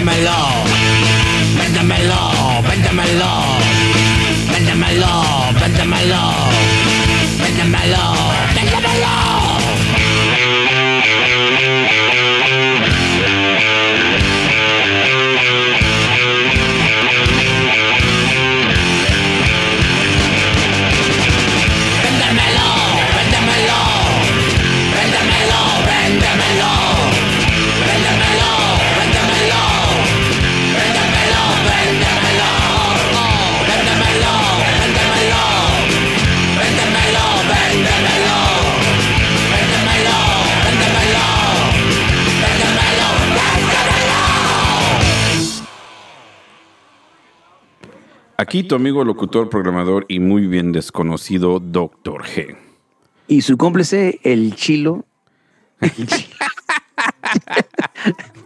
Véndemelo, 0.00 0.40
véndemelo, 1.58 2.20
véndemelo, 2.66 3.32
véndemelo. 4.50 5.12
Véndemelo, 5.60 6.22
véndemelo, 7.38 8.19
Aquí 48.50 48.64
tu 48.64 48.74
amigo 48.74 49.04
locutor, 49.04 49.48
programador 49.48 50.06
y 50.08 50.18
muy 50.18 50.48
bien 50.48 50.72
desconocido 50.72 51.60
Doctor 51.60 52.24
G. 52.24 52.56
Y 53.28 53.42
su 53.42 53.56
cómplice, 53.56 54.18
el 54.24 54.56
chilo. 54.56 55.04
El 55.80 55.92
chilo. 56.08 56.34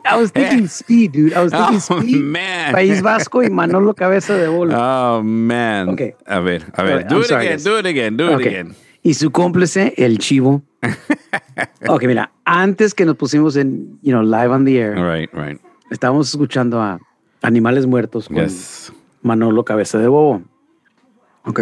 I 0.04 0.14
was 0.20 0.30
thinking 0.30 0.66
speed, 0.68 1.12
dude. 1.12 1.32
I 1.32 1.42
was 1.42 1.52
thinking 1.52 1.80
Oh, 1.88 2.00
speed. 2.02 2.20
man. 2.20 2.72
País 2.72 3.00
Vasco 3.00 3.42
y 3.42 3.48
Manolo 3.48 3.94
Cabeza 3.94 4.34
de 4.36 4.46
Bolo. 4.46 4.76
Oh, 4.78 5.22
man. 5.22 5.88
Ok. 5.88 6.02
A 6.26 6.38
ver, 6.40 6.70
a 6.74 6.82
ver. 6.82 7.08
Do 7.08 7.20
it 7.20 7.26
sorry, 7.28 7.46
again, 7.46 7.64
do 7.64 7.78
it 7.78 7.86
again, 7.86 8.16
do 8.18 8.38
it 8.38 8.46
again. 8.46 8.74
Y 9.02 9.14
su 9.14 9.30
cómplice, 9.30 9.94
el 9.96 10.18
chivo. 10.18 10.62
ok, 11.88 12.04
mira, 12.04 12.30
antes 12.44 12.92
que 12.92 13.06
nos 13.06 13.16
pusimos 13.16 13.56
en, 13.56 13.98
you 14.02 14.12
know, 14.12 14.22
live 14.22 14.52
on 14.52 14.66
the 14.66 14.78
air, 14.78 14.96
right, 14.96 15.32
right. 15.32 15.58
estábamos 15.90 16.28
escuchando 16.28 16.82
a 16.82 17.00
Animales 17.40 17.86
Muertos 17.86 18.28
con 18.28 18.36
Yes. 18.36 18.92
Manolo 19.24 19.64
Cabeza 19.64 19.98
de 19.98 20.06
Bobo. 20.06 20.42
Ok, 21.46 21.60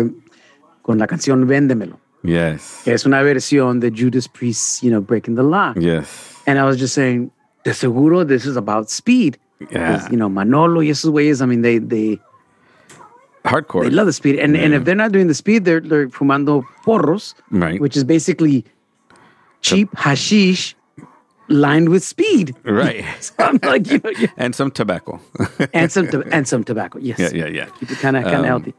con 0.82 0.98
la 0.98 1.06
canción 1.06 1.46
Véndemelo, 1.46 1.98
Yes. 2.22 2.82
que 2.84 2.92
es 2.92 3.06
una 3.06 3.22
versión 3.22 3.80
de 3.80 3.90
Judas 3.90 4.28
Priest, 4.28 4.82
you 4.82 4.90
know, 4.90 5.00
Breaking 5.00 5.34
the 5.36 5.42
Law. 5.42 5.72
Yes. 5.74 6.40
And 6.46 6.58
I 6.58 6.62
was 6.64 6.76
just 6.78 6.94
saying, 6.94 7.30
de 7.64 7.72
seguro 7.72 8.24
this 8.26 8.44
is 8.46 8.56
about 8.56 8.88
speed. 8.90 9.38
Yeah. 9.70 9.96
'Cause, 9.96 10.10
You 10.10 10.16
know, 10.18 10.28
Manolo 10.28 10.82
y 10.82 10.90
esos 10.90 11.10
güeyes, 11.12 11.40
I 11.40 11.46
mean, 11.46 11.62
they, 11.62 11.78
they, 11.78 12.20
Hardcore. 13.44 13.82
they 13.84 13.90
love 13.90 14.06
the 14.06 14.12
speed. 14.12 14.38
And, 14.38 14.56
and 14.56 14.72
Yeah. 14.72 14.78
if 14.80 14.84
they're 14.84 14.96
not 14.96 15.12
doing 15.12 15.26
the 15.28 15.34
speed, 15.34 15.64
they're, 15.64 15.80
they're 15.80 16.08
fumando 16.08 16.64
porros, 16.84 17.34
Right. 17.50 17.80
which 17.80 17.96
is 17.96 18.04
basically 18.04 18.64
cheap 19.60 19.88
hashish 19.96 20.74
lined 21.52 21.88
with 21.88 22.02
speed. 22.02 22.54
Right. 22.64 23.04
So 23.20 23.34
I'm 23.38 23.58
like, 23.62 23.90
you 23.90 23.98
know, 24.02 24.10
you- 24.10 24.28
And 24.36 24.54
some 24.54 24.70
tobacco. 24.70 25.20
and 25.72 25.90
some 25.90 26.08
to- 26.08 26.24
and 26.32 26.46
some 26.46 26.64
tobacco. 26.64 26.98
Yes. 27.00 27.18
yeah, 27.18 27.30
yeah, 27.34 27.48
yeah. 27.48 27.66
Keep 27.80 27.90
it 27.92 27.98
kind 28.00 28.16
of 28.16 28.24
Um, 28.24 28.44
healthy. 28.44 28.74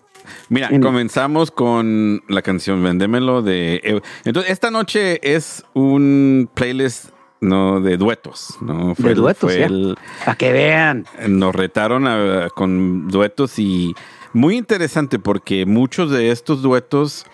Mira, 0.49 0.67
Anyway. 0.67 0.81
comenzamos 0.81 1.51
con 1.51 2.21
la 2.29 2.41
canción 2.41 2.81
Vendémelo 2.81 3.41
de. 3.41 4.01
Entonces, 4.25 4.51
esta 4.51 4.71
noche 4.71 5.19
es 5.21 5.63
un 5.73 6.49
playlist 6.53 7.09
no 7.41 7.81
de 7.81 7.97
duetos, 7.97 8.57
¿no? 8.61 8.93
De 8.97 9.09
el- 9.09 9.15
duetos, 9.15 9.51
fue 9.51 9.59
ya. 9.59 9.65
el- 9.65 9.97
Para 10.23 10.37
que 10.37 10.53
vean. 10.53 11.05
nos 11.27 11.53
retaron 11.53 12.07
a- 12.07 12.47
con 12.55 13.09
duetos 13.09 13.59
y 13.59 13.93
muy 14.31 14.55
interesante 14.55 15.19
porque 15.19 15.65
muchos 15.65 16.09
de 16.09 16.31
estos 16.31 16.61
duetos 16.61 17.25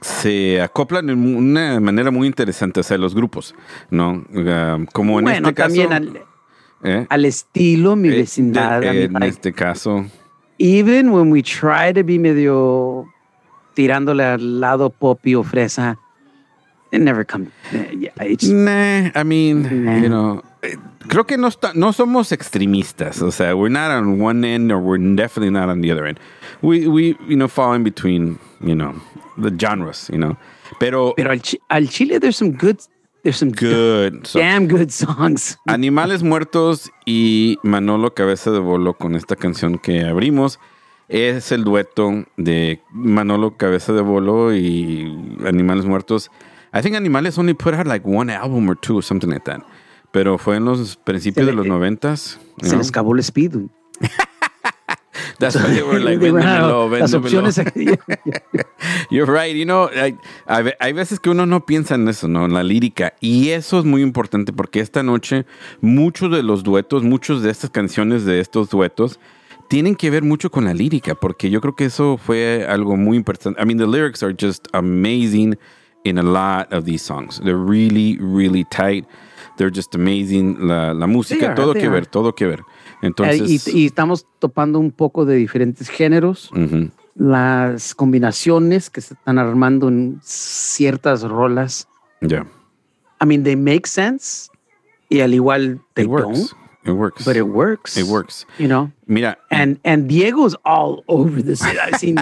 se 0.00 0.60
acoplan 0.60 1.08
en 1.10 1.36
una 1.36 1.80
manera 1.80 2.10
muy 2.10 2.26
interesante, 2.26 2.80
o 2.80 2.82
sea, 2.82 2.98
los 2.98 3.14
grupos, 3.14 3.54
¿no? 3.90 4.24
Ah, 4.46 4.78
como 4.92 5.18
en 5.18 5.24
bueno, 5.24 5.48
este 5.48 5.54
caso. 5.54 5.66
también 5.68 5.92
al, 5.92 6.20
¿eh? 6.82 7.06
al 7.08 7.24
estilo, 7.24 7.96
mi 7.96 8.08
Eh, 8.08 8.16
vecindad. 8.16 8.80
de- 8.80 9.04
en 9.04 9.12
like, 9.14 9.28
este 9.28 9.52
caso, 9.52 10.04
even 10.58 11.08
when 11.10 11.30
we 11.32 11.42
try 11.42 11.92
to 11.94 12.04
be 12.04 12.18
medio 12.18 13.06
tirándole 13.74 14.24
al 14.24 14.60
lado 14.60 14.90
popi 14.90 15.34
o 15.34 15.42
fresa, 15.42 15.98
it 16.92 17.00
never 17.00 17.24
comes. 17.26 17.48
Yeah, 17.98 18.12
it's, 18.24 18.48
Nah, 18.48 19.10
I 19.20 19.24
mean, 19.24 19.84
Nah. 19.84 19.98
you 19.98 20.08
know, 20.08 20.38
eh, 20.38 20.42
creo 21.08 21.26
que 21.26 21.36
no, 21.36 21.48
está- 21.48 21.72
no 21.74 21.92
somos 21.92 22.32
extremistas. 22.32 23.22
O 23.22 23.30
sea, 23.30 23.54
we're 23.56 23.68
not 23.72 23.90
on 23.90 24.20
one 24.20 24.44
end 24.44 24.70
or 24.72 24.78
we're 24.78 24.98
definitely 25.16 25.50
not 25.50 25.68
on 25.68 25.80
the 25.80 25.90
other 25.92 26.06
end. 26.06 26.18
We, 26.62 26.86
we 26.88 27.16
you 27.28 27.36
know, 27.36 27.48
fall 27.48 27.74
in 27.74 27.82
between, 27.84 28.38
you 28.60 28.74
know, 28.74 28.94
the 29.36 29.50
genres, 29.50 30.08
you 30.12 30.18
know. 30.18 30.36
Pero, 30.80 31.14
pero 31.16 31.30
al, 31.30 31.40
chi- 31.40 31.58
al 31.70 31.86
chile, 31.88 32.18
there's 32.18 32.36
some 32.36 32.52
good, 32.52 32.78
there's 33.22 33.36
some 33.36 33.52
good. 33.52 34.26
So, 34.26 34.38
damn 34.38 34.66
good 34.66 34.90
songs. 34.90 35.56
Animales 35.68 36.22
Muertos 36.22 36.90
y 37.06 37.58
Manolo 37.62 38.14
Cabeza 38.14 38.50
de 38.50 38.58
Bolo 38.60 38.94
con 38.94 39.14
esta 39.14 39.36
canción 39.36 39.78
que 39.78 40.04
abrimos. 40.04 40.58
Es 41.08 41.52
el 41.52 41.64
dueto 41.64 42.24
de 42.38 42.80
Manolo 42.90 43.56
Cabeza 43.58 43.92
de 43.92 44.00
Bolo 44.00 44.54
y 44.54 45.04
Animales 45.46 45.84
Muertos. 45.84 46.30
I 46.72 46.80
think 46.80 46.96
Animales 46.96 47.38
only 47.38 47.52
put 47.54 47.74
out 47.74 47.86
like 47.86 48.06
one 48.06 48.30
album 48.30 48.68
or 48.70 48.74
two, 48.74 49.02
something 49.02 49.28
like 49.30 49.44
that. 49.44 49.60
Pero 50.14 50.38
fue 50.38 50.56
en 50.56 50.64
los 50.64 50.96
principios 50.96 51.44
Se 51.44 51.50
de 51.50 51.56
los 51.56 51.66
noventas. 51.66 52.38
you 52.62 52.68
Se 52.68 52.76
les 52.76 52.88
acabó 52.88 53.12
el 53.14 53.18
speed. 53.20 53.56
That's 55.40 55.56
why 55.56 55.62
they 55.74 55.82
were 55.82 55.98
like, 55.98 56.18
véndemelo, 56.18 56.84
out. 56.84 56.92
Las 56.92 57.10
véndemelo. 57.12 57.48
opciones. 57.48 57.60
You're 59.10 59.26
right, 59.26 59.56
you 59.56 59.64
know, 59.64 59.88
hay, 59.92 60.16
hay 60.46 60.62
ve- 60.62 60.76
hay 60.78 60.92
veces 60.92 61.18
que 61.18 61.30
uno 61.30 61.44
no 61.46 61.66
piensa 61.66 61.96
en 61.96 62.06
eso, 62.08 62.28
¿no? 62.28 62.44
En 62.44 62.54
la 62.54 62.62
lírica. 62.62 63.14
Y 63.20 63.48
eso 63.50 63.80
es 63.80 63.84
muy 63.84 64.02
importante 64.02 64.52
porque 64.52 64.78
esta 64.78 65.02
noche 65.02 65.46
muchos 65.80 66.30
de 66.30 66.44
los 66.44 66.62
duetos, 66.62 67.02
muchos 67.02 67.42
de 67.42 67.50
estas 67.50 67.70
canciones 67.70 68.24
de 68.24 68.38
estos 68.38 68.70
duetos 68.70 69.18
tienen 69.68 69.96
que 69.96 70.10
ver 70.10 70.22
mucho 70.22 70.50
con 70.50 70.64
la 70.66 70.74
lírica 70.74 71.16
porque 71.16 71.50
yo 71.50 71.60
creo 71.60 71.74
que 71.74 71.86
eso 71.86 72.16
fue 72.18 72.64
algo 72.68 72.96
muy 72.96 73.16
importante. 73.16 73.60
I 73.60 73.66
mean, 73.66 73.78
the 73.78 73.86
lyrics 73.88 74.22
are 74.22 74.32
just 74.40 74.68
amazing 74.72 75.58
in 76.04 76.18
a 76.18 76.22
lot 76.22 76.72
of 76.72 76.84
these 76.84 77.02
songs. 77.04 77.40
They're 77.40 77.56
really, 77.58 78.16
really 78.20 78.64
tight. 78.70 79.04
They're 79.56 79.70
just 79.74 79.94
amazing. 79.94 80.66
La, 80.66 80.92
la 80.94 81.06
música, 81.06 81.54
todo 81.54 81.74
que 81.74 81.88
ver, 81.88 82.06
todo 82.06 82.34
que 82.34 82.46
ver. 82.46 82.60
Eh, 82.60 83.06
Entonces, 83.06 83.68
y, 83.68 83.78
y 83.82 83.86
estamos 83.86 84.26
topando 84.40 84.78
un 84.78 84.90
poco 84.90 85.24
de 85.24 85.36
diferentes 85.36 85.88
géneros. 85.88 86.50
Las 87.16 87.94
combinaciones 87.94 88.90
que 88.90 89.00
se 89.00 89.14
están 89.14 89.38
armando 89.38 89.88
en 89.88 90.20
ciertas 90.22 91.22
rolas. 91.22 91.86
yeah. 92.20 92.44
I 93.22 93.26
mean, 93.26 93.44
they 93.44 93.54
make 93.54 93.86
sense. 93.86 94.48
Y 95.08 95.20
al 95.20 95.32
igual, 95.32 95.80
they 95.94 96.04
It 96.04 96.08
works. 96.10 96.26
don't. 96.26 96.50
It 96.86 96.90
works. 96.92 97.24
But 97.24 97.36
it 97.36 97.44
works. 97.46 97.96
It 97.96 98.04
works. 98.06 98.44
You 98.58 98.66
know? 98.68 98.90
Mira, 99.06 99.38
And 99.50 99.78
and 99.84 100.08
Diego's 100.08 100.54
all 100.66 101.02
over 101.08 101.40
this. 101.40 101.62
I've 101.62 101.98
seen 101.98 102.16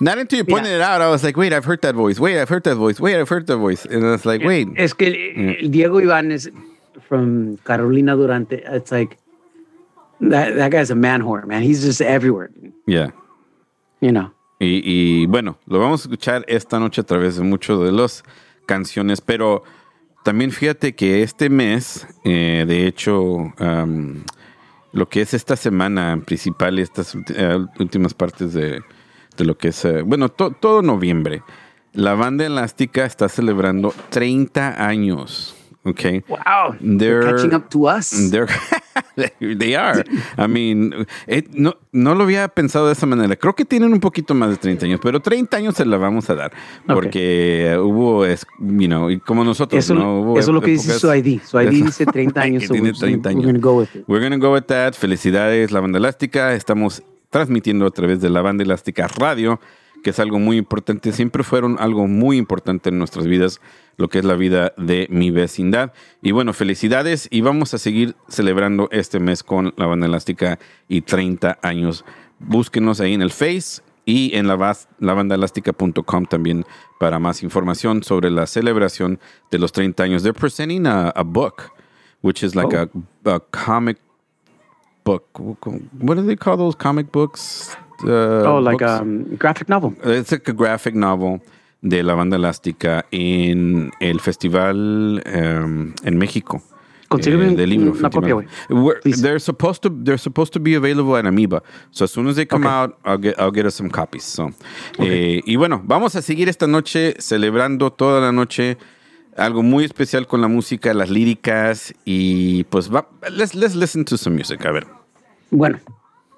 Not 0.00 0.16
until 0.18 0.38
you 0.38 0.44
pointed 0.44 0.70
it 0.72 0.80
out, 0.80 1.02
I 1.02 1.10
was 1.10 1.22
like, 1.24 1.36
wait, 1.36 1.52
I've 1.52 1.64
heard 1.66 1.82
that 1.82 1.94
voice. 1.96 2.18
Wait, 2.20 2.40
I've 2.40 2.48
heard 2.48 2.62
that 2.64 2.76
voice. 2.76 2.98
Wait, 3.00 3.16
I've 3.16 3.28
heard 3.28 3.46
that 3.48 3.58
voice. 3.58 3.84
And 3.84 4.04
I 4.06 4.12
was 4.12 4.24
like, 4.24 4.42
wait. 4.44 4.68
Es 4.76 4.94
que 4.94 5.08
el- 5.08 5.70
Diego 5.70 6.00
Iván 6.00 6.30
is 6.30 6.48
from 7.08 7.56
Carolina 7.64 8.16
Durante. 8.16 8.62
It's 8.66 8.90
like 8.92 9.18
that 10.20 10.54
that 10.56 10.70
guy's 10.70 10.90
a 10.90 10.94
man 10.94 11.22
whore, 11.22 11.44
man. 11.46 11.62
He's 11.62 11.82
just 11.84 12.00
everywhere. 12.00 12.50
Yeah. 12.86 13.10
You 14.00 14.12
know. 14.12 14.30
Y, 14.58 14.80
y 14.84 15.26
bueno, 15.26 15.58
lo 15.66 15.78
vamos 15.80 16.00
a 16.00 16.08
escuchar 16.08 16.44
esta 16.48 16.78
noche 16.78 17.02
a 17.02 17.04
través 17.04 17.36
de 17.36 17.42
muchas 17.44 17.78
de 17.80 17.92
las 17.92 18.22
canciones, 18.64 19.20
pero 19.20 19.62
también 20.24 20.50
fíjate 20.50 20.94
que 20.94 21.22
este 21.22 21.50
mes, 21.50 22.06
eh, 22.24 22.64
de 22.66 22.86
hecho, 22.86 23.52
am, 23.58 24.24
lo 24.92 25.08
que 25.10 25.20
es 25.20 25.34
esta 25.34 25.56
semana 25.56 26.20
principal 26.24 26.78
y 26.78 26.82
estas 26.82 27.14
eh, 27.34 27.58
últimas 27.78 28.14
partes 28.14 28.54
de, 28.54 28.80
de 29.36 29.44
lo 29.44 29.58
que 29.58 29.68
es, 29.68 29.84
eh, 29.84 30.00
bueno, 30.02 30.30
to- 30.30 30.52
todo 30.52 30.80
noviembre, 30.80 31.42
la 31.92 32.14
banda 32.14 32.46
elástica 32.46 33.04
está 33.04 33.28
celebrando 33.28 33.92
30 34.08 34.86
años 34.86 35.54
Okay. 35.86 36.22
Wow. 36.28 36.74
They're- 36.80 36.98
They're 36.98 37.22
catching 37.32 37.54
up 37.54 37.68
to 37.70 37.88
us. 37.88 38.10
They're- 38.30 38.48
they 39.58 39.76
are. 39.76 40.04
I 40.36 40.46
mean, 40.48 40.92
it- 41.26 41.48
no, 41.52 41.76
no 41.92 42.14
lo 42.14 42.24
había 42.24 42.48
pensado 42.48 42.86
de 42.86 42.92
esa 42.92 43.06
manera. 43.06 43.36
Creo 43.36 43.54
que 43.54 43.64
tienen 43.64 43.92
un 43.92 44.00
poquito 44.00 44.34
más 44.34 44.50
de 44.50 44.56
30 44.56 44.86
años, 44.86 45.00
pero 45.02 45.20
30 45.20 45.56
años 45.56 45.74
se 45.76 45.84
la 45.86 45.96
vamos 45.96 46.28
a 46.28 46.34
dar. 46.34 46.52
Porque 46.86 47.76
hubo, 47.80 48.24
es- 48.26 48.44
you 48.58 48.86
know, 48.88 49.08
como 49.24 49.44
nosotros, 49.44 49.84
Eso, 49.84 49.94
¿no? 49.94 50.20
Hubo 50.22 50.38
eso 50.38 50.50
es 50.50 50.54
lo 50.54 50.60
que 50.60 50.72
dice 50.72 50.98
su 50.98 51.12
ID. 51.14 51.40
Su 51.42 51.60
ID 51.60 51.84
dice 51.84 52.04
30 52.06 52.40
años. 52.42 52.64
so 52.64 52.72
tiene 52.72 52.90
we're- 52.90 52.98
30 52.98 53.28
We're 53.28 53.38
años. 53.38 53.44
going 53.44 53.60
to 53.60 53.60
go 53.68 53.78
with 53.78 53.88
it. 53.94 54.04
We're 54.08 54.22
gonna 54.28 54.38
go 54.38 54.52
with 54.52 54.64
that. 54.64 54.94
Felicidades, 54.94 55.70
La 55.72 55.80
Banda 55.80 55.98
Elástica. 55.98 56.52
Estamos 56.54 57.02
transmitiendo 57.30 57.86
a 57.86 57.90
través 57.90 58.20
de 58.20 58.30
La 58.30 58.40
Banda 58.42 58.64
Elástica 58.64 59.06
Radio, 59.08 59.60
que 60.06 60.10
es 60.10 60.20
algo 60.20 60.38
muy 60.38 60.56
importante. 60.56 61.10
Siempre 61.10 61.42
fueron 61.42 61.78
algo 61.80 62.06
muy 62.06 62.36
importante 62.36 62.90
en 62.90 62.98
nuestras 63.00 63.26
vidas, 63.26 63.60
lo 63.96 64.06
que 64.06 64.20
es 64.20 64.24
la 64.24 64.36
vida 64.36 64.72
de 64.76 65.08
mi 65.10 65.32
vecindad. 65.32 65.92
Y 66.22 66.30
bueno, 66.30 66.52
felicidades 66.52 67.26
y 67.28 67.40
vamos 67.40 67.74
a 67.74 67.78
seguir 67.78 68.14
celebrando 68.28 68.88
este 68.92 69.18
mes 69.18 69.42
con 69.42 69.74
La 69.76 69.86
Banda 69.86 70.06
Elástica 70.06 70.60
y 70.86 71.00
30 71.00 71.58
años. 71.60 72.04
Búsquenos 72.38 73.00
ahí 73.00 73.14
en 73.14 73.22
el 73.22 73.32
Face 73.32 73.82
y 74.04 74.36
en 74.36 74.46
la 74.46 74.76
labandaelástica.com 75.00 76.26
también 76.26 76.64
para 77.00 77.18
más 77.18 77.42
información 77.42 78.04
sobre 78.04 78.30
la 78.30 78.46
celebración 78.46 79.18
de 79.50 79.58
los 79.58 79.72
30 79.72 80.04
años. 80.04 80.22
They're 80.22 80.38
presenting 80.38 80.86
a, 80.86 81.08
a 81.16 81.24
book, 81.24 81.72
which 82.22 82.44
is 82.44 82.54
like 82.54 82.76
a, 82.76 82.88
a 83.24 83.40
comic 83.50 83.98
book. 85.04 85.24
What 85.98 86.14
do 86.14 86.22
they 86.24 86.36
call 86.36 86.56
those 86.56 86.76
comic 86.76 87.10
books? 87.10 87.76
Uh, 88.04 88.44
Oh, 88.46 88.58
like 88.60 88.82
a 88.84 89.00
um, 89.00 89.24
graphic 89.36 89.68
novel. 89.68 89.94
It's 90.04 90.30
like 90.32 90.48
a 90.48 90.52
graphic 90.52 90.94
novel 90.94 91.40
de 91.82 92.02
la 92.02 92.14
banda 92.14 92.36
elástica 92.36 93.04
en 93.10 93.90
el 94.00 94.20
festival 94.20 95.22
um, 95.26 95.94
en 96.04 96.18
México. 96.18 96.62
Consígueme 97.08 97.52
eh, 97.62 97.66
libro, 97.68 97.92
una 97.92 98.10
copia, 98.10 98.34
güey. 98.34 98.46
They're 99.22 99.38
supposed 99.38 99.80
to 99.82 99.90
they're 99.90 100.18
supposed 100.18 100.52
to 100.54 100.58
be 100.60 100.74
available 100.74 101.16
at 101.16 101.24
Amoeba. 101.24 101.62
So 101.92 102.04
as 102.04 102.10
soon 102.10 102.26
as 102.26 102.34
they 102.34 102.46
come 102.46 102.66
Okay. 102.66 102.74
out, 102.74 102.98
I'll 103.04 103.16
get 103.18 103.38
I'll 103.38 103.52
get 103.52 103.64
us 103.64 103.74
some 103.76 103.88
copies. 103.90 104.24
So, 104.24 104.50
eh, 104.98 105.40
y 105.46 105.54
bueno, 105.54 105.80
vamos 105.84 106.16
a 106.16 106.22
seguir 106.22 106.48
esta 106.48 106.66
noche 106.66 107.14
celebrando 107.20 107.92
toda 107.92 108.20
la 108.20 108.32
noche 108.32 108.76
algo 109.36 109.62
muy 109.62 109.84
especial 109.84 110.26
con 110.26 110.40
la 110.40 110.48
música, 110.48 110.92
las 110.94 111.08
líricas 111.08 111.94
y 112.04 112.64
pues 112.64 112.92
va, 112.92 113.06
let's 113.30 113.54
let's 113.54 113.76
listen 113.76 114.04
to 114.04 114.16
some 114.16 114.34
music. 114.34 114.66
A 114.66 114.72
ver. 114.72 114.86
Bueno, 115.52 115.78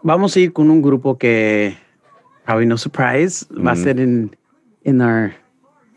vamos 0.09 0.35
a 0.37 0.41
ir 0.41 0.53
con 0.53 0.71
un 0.71 0.81
grupo 0.83 1.19
que, 1.19 1.77
probably 2.45 2.67
no 2.67 2.77
surprise, 2.79 3.47
va 3.53 3.73
a 3.73 3.77
ser 3.77 4.01
en 4.01 4.35
in 4.85 5.01
our 5.03 5.33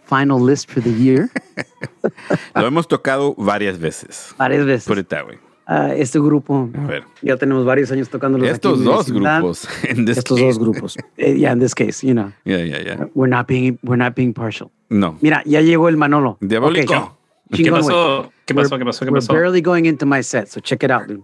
final 0.06 0.40
list 0.46 0.70
for 0.70 0.84
the 0.84 0.92
year. 0.94 1.30
Lo 2.56 2.68
hemos 2.68 2.88
tocado 2.88 3.34
varias 3.38 3.80
veces. 3.80 4.36
Varias 4.38 4.66
veces. 4.66 4.86
Put 4.88 4.98
it 4.98 5.08
that 5.10 5.26
way. 5.26 5.38
Ah, 5.68 5.94
este 5.96 6.20
grupo, 6.20 6.70
A 6.76 6.86
ver. 6.88 7.04
ya 7.22 7.38
tenemos 7.38 7.64
varios 7.64 7.90
años 7.92 8.10
tocándolos 8.10 8.46
aquí 8.48 8.56
Estos 8.56 8.74
en 8.80 8.80
mi 8.80 8.86
dos 8.92 9.10
grupos. 9.12 9.68
In 9.90 10.06
this 10.06 10.18
Estos 10.18 10.38
case. 10.38 10.48
dos 10.48 10.60
grupos. 10.60 10.98
Eh, 11.16 11.36
yeah, 11.38 11.54
in 11.54 11.60
this 11.60 11.74
case, 11.74 12.06
you 12.06 12.14
know, 12.14 12.34
Yeah, 12.44 12.58
yeah, 12.66 12.80
yeah. 12.84 13.06
we're 13.14 13.30
not 13.30 13.48
being, 13.48 13.80
we're 13.84 13.96
not 13.96 14.14
being 14.14 14.34
partial. 14.34 14.70
No. 14.90 15.18
Mira, 15.22 15.42
ya 15.46 15.62
llegó 15.62 15.88
el 15.88 15.96
Manolo. 15.96 16.38
Diabólico. 16.42 16.94
Ok, 16.94 17.12
¿Qué 17.52 17.64
chingón, 17.64 17.82
güey. 17.84 17.94
pasó? 17.96 18.32
¿Qué 18.46 18.54
We're- 18.54 18.64
pasó? 18.64 18.78
¿Qué 18.78 18.86
pasó? 18.86 19.06
¿Qué 19.06 19.12
we're 19.12 19.22
pasó? 19.22 19.34
barely 19.34 19.62
going 19.62 19.86
into 19.86 20.06
my 20.06 20.22
set, 20.22 20.48
so 20.50 20.60
check 20.60 20.84
it 20.84 20.92
out, 20.92 21.08
dude. 21.08 21.24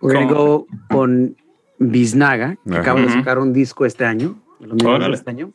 We're 0.00 0.14
going 0.14 0.28
to 0.28 0.34
go 0.34 0.66
con 0.90 1.34
Biznaga, 1.78 2.56
que 2.64 2.70
Ajá. 2.72 2.80
acaba 2.80 3.00
de 3.00 3.08
sacar 3.10 3.38
un 3.38 3.52
disco 3.52 3.84
este 3.86 4.04
año. 4.04 4.36
Órale. 4.84 5.14
este 5.14 5.30
año. 5.30 5.52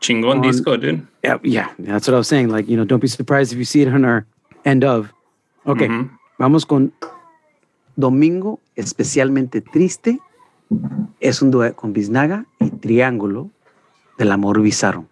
Chingón 0.00 0.38
On- 0.38 0.42
disco, 0.42 0.76
dude. 0.76 1.02
Yeah, 1.22 1.40
yeah, 1.42 1.74
that's 1.84 2.06
what 2.06 2.14
I 2.14 2.18
was 2.18 2.28
saying. 2.28 2.48
Like, 2.50 2.70
you 2.70 2.76
know, 2.76 2.84
don't 2.84 3.00
be 3.00 3.08
surprised 3.08 3.52
if 3.52 3.58
you 3.58 3.64
see 3.64 3.82
it 3.82 3.88
on 3.88 4.04
our 4.04 4.24
end 4.64 4.84
of. 4.84 5.12
Okay, 5.64 5.88
Ujú. 5.88 6.10
vamos 6.38 6.64
con 6.66 6.92
Domingo 7.96 8.60
Especialmente 8.76 9.60
Triste. 9.62 10.20
Es 11.20 11.40
un 11.42 11.50
dueto 11.50 11.76
con 11.76 11.92
Biznaga 11.92 12.44
y 12.60 12.70
Triángulo 12.70 13.50
del 14.18 14.30
Amor 14.32 14.60
Bizarro. 14.60 15.06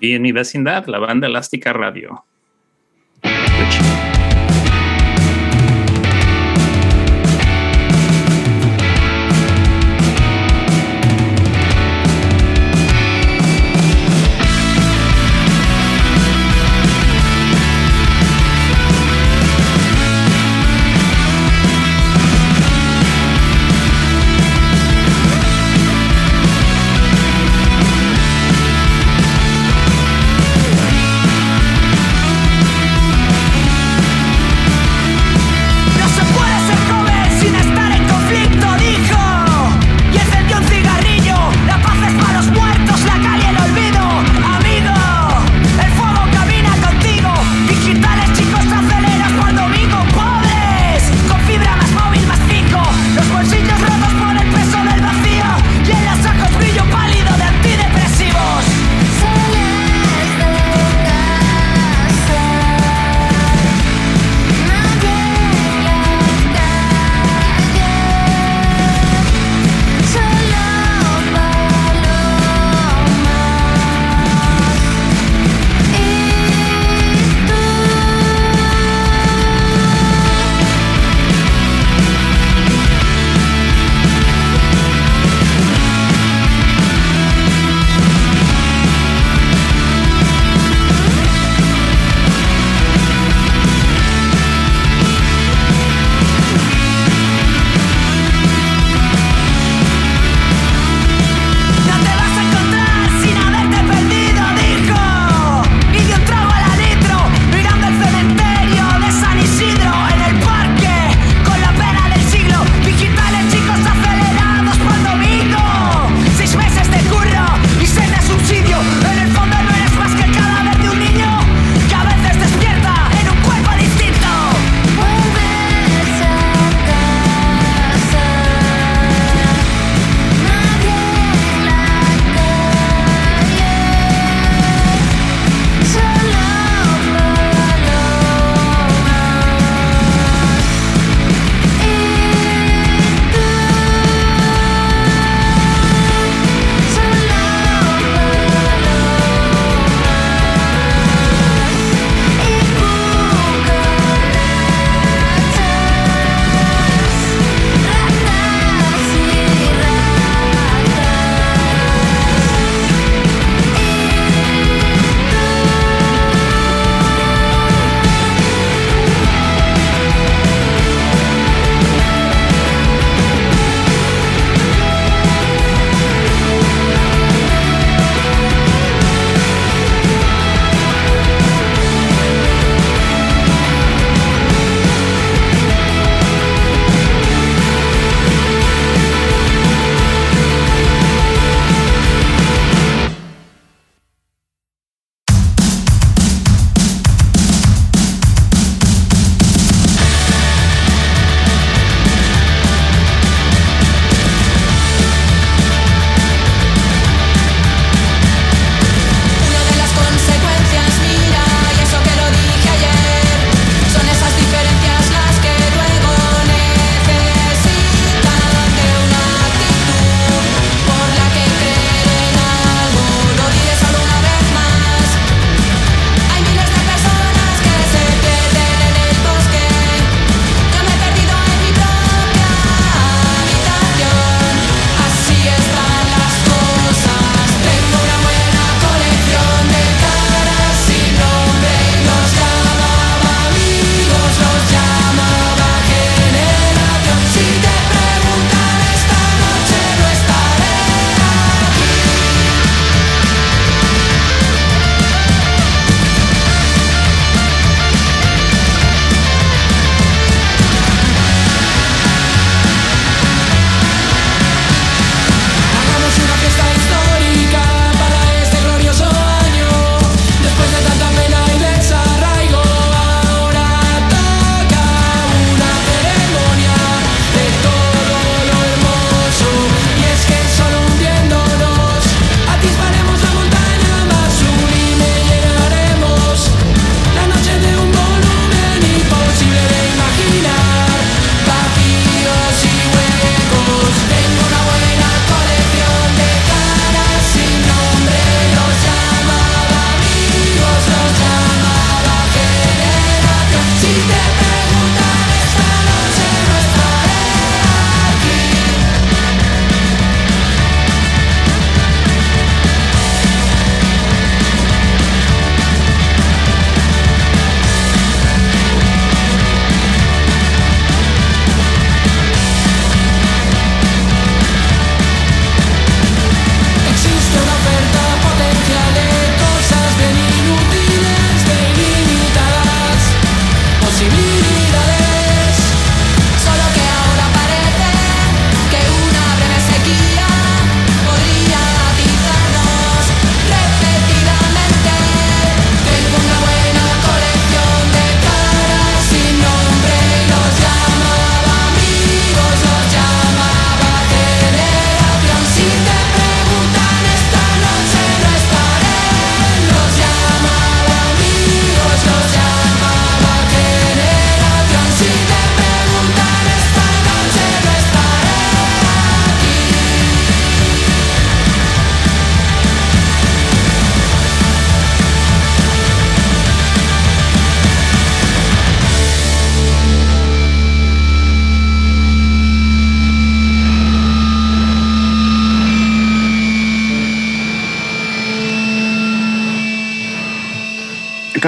Y 0.00 0.12
en 0.14 0.22
mi 0.22 0.32
vecindad, 0.32 0.86
la 0.86 0.98
banda 0.98 1.28
Elástica 1.28 1.72
Radio. 1.72 2.24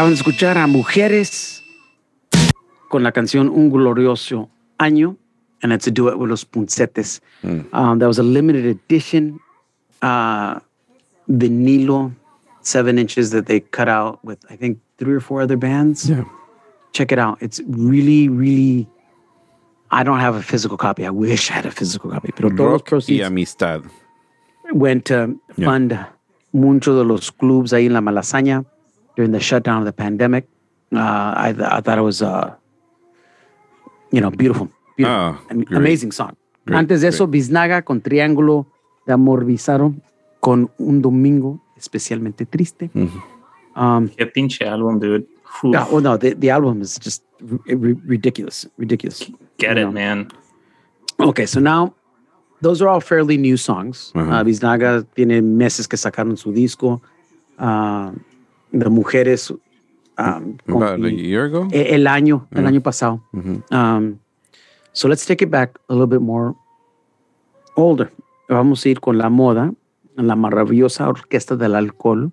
Acaban 0.04 0.16
de 0.16 0.20
escuchar 0.20 0.58
a 0.58 0.66
Mujeres 0.66 1.62
con 2.90 3.02
la 3.02 3.10
canción 3.12 3.48
Un 3.48 3.70
Glorioso 3.70 4.50
Año, 4.78 5.16
and 5.62 5.72
it's 5.72 5.86
a 5.86 5.90
duet 5.90 6.18
with 6.18 6.28
Los 6.28 6.44
Puncetes. 6.44 7.22
Um, 7.72 7.98
that 8.00 8.06
was 8.06 8.18
a 8.18 8.22
limited 8.22 8.66
edition 8.66 9.40
uh, 10.02 10.60
vinilo, 11.26 12.12
seven 12.60 12.98
inches 12.98 13.30
that 13.30 13.46
they 13.46 13.60
cut 13.60 13.88
out 13.88 14.22
with, 14.22 14.44
I 14.50 14.56
think, 14.56 14.78
three 14.98 15.14
or 15.14 15.20
four 15.20 15.40
other 15.40 15.56
bands. 15.56 16.06
Yeah. 16.10 16.24
Check 16.92 17.10
it 17.10 17.18
out. 17.18 17.38
It's 17.40 17.62
really, 17.66 18.28
really. 18.28 18.86
I 19.90 20.02
don't 20.04 20.20
have 20.20 20.34
a 20.36 20.42
physical 20.42 20.76
copy. 20.76 21.06
I 21.06 21.10
wish 21.10 21.50
I 21.50 21.54
had 21.54 21.64
a 21.64 21.70
physical 21.70 22.10
copy. 22.10 22.30
Pero 22.36 22.50
todos 22.50 22.58
los 22.60 22.72
Rock 22.72 22.82
y 22.82 22.90
proceeds 22.90 23.24
amistad. 23.26 23.80
went 24.74 25.06
to 25.06 25.40
Yeah. 25.56 25.64
fund 25.64 25.98
muchos 26.52 26.94
de 26.94 27.04
los 27.04 27.30
clubs 27.32 27.72
ahí 27.72 27.86
en 27.86 27.94
la 27.94 28.02
Malasaña 28.02 28.66
during 29.16 29.32
the 29.32 29.40
shutdown 29.40 29.78
of 29.78 29.84
the 29.84 29.92
pandemic. 29.92 30.46
Uh, 30.94 30.98
I, 31.00 31.54
I 31.58 31.80
thought 31.80 31.98
it 31.98 32.02
was, 32.02 32.22
uh, 32.22 32.54
you 34.10 34.20
know, 34.20 34.30
beautiful, 34.30 34.68
beautiful, 34.96 35.18
Ah, 35.20 35.40
An 35.50 35.60
great. 35.62 35.76
amazing 35.78 36.12
song. 36.12 36.36
Great, 36.66 36.78
Antes 36.78 37.00
de 37.02 37.08
eso, 37.08 37.26
Biznaga 37.26 37.82
con 37.84 38.00
Triángulo 38.00 38.66
de 39.06 39.12
Amor 39.12 39.44
Bizarro 39.44 39.94
con 40.40 40.70
Un 40.78 41.02
Domingo 41.02 41.60
especialmente 41.76 42.46
triste. 42.46 42.90
Um, 43.74 44.08
Qué 44.08 44.26
pinche 44.26 44.66
álbum, 44.68 44.98
dude. 45.00 45.26
Yeah, 45.64 45.86
well, 45.90 46.00
no, 46.00 46.16
the, 46.16 46.34
the 46.34 46.50
album 46.50 46.80
is 46.82 46.98
just 46.98 47.22
r- 47.40 47.58
r- 47.68 47.96
ridiculous, 48.06 48.66
ridiculous. 48.76 49.20
get 49.58 49.76
you 49.76 49.82
it, 49.82 49.84
know. 49.84 49.92
man. 49.92 50.28
Okay, 51.20 51.46
so 51.46 51.60
now 51.60 51.94
those 52.60 52.80
are 52.82 52.88
all 52.88 53.00
fairly 53.00 53.36
new 53.36 53.56
songs. 53.56 54.12
Ajá. 54.14 54.40
Uh, 54.40 54.44
Biznaga 54.44 55.04
tiene 55.14 55.42
meses 55.42 55.86
que 55.88 55.96
sacaron 55.96 56.36
su 56.36 56.52
disco. 56.52 57.00
Uh, 57.58 58.12
the 58.78 58.90
Mujeres. 58.90 59.50
Um, 60.16 60.58
About 60.68 61.00
a 61.04 61.10
year 61.10 61.46
ago? 61.46 61.68
el 61.72 62.06
año, 62.06 62.46
el 62.52 62.64
año 62.66 62.80
pasado. 62.82 63.20
Um, 63.72 64.20
so 64.92 65.08
let's 65.08 65.26
take 65.26 65.42
it 65.42 65.50
back 65.50 65.76
a 65.88 65.92
little 65.92 66.06
bit 66.06 66.20
more 66.22 66.54
older. 67.76 68.12
Vamos 68.48 68.84
a 68.86 68.90
ir 68.90 69.00
con 69.00 69.18
la 69.18 69.28
moda, 69.28 69.74
la 70.16 70.36
maravillosa 70.36 71.08
orquesta 71.08 71.56
del 71.58 71.74
alcohol, 71.74 72.30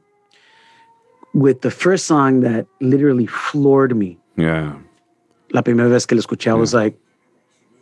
with 1.33 1.61
the 1.61 1.71
first 1.71 2.05
song 2.05 2.41
that 2.41 2.67
literally 2.81 3.25
floored 3.25 3.95
me 3.95 4.19
Yeah. 4.37 4.75
la 5.51 5.61
primera 5.63 5.89
vez 5.89 6.05
que 6.05 6.15
lo 6.15 6.21
escuché, 6.21 6.51
I 6.51 6.53
was 6.53 6.73
like, 6.75 6.95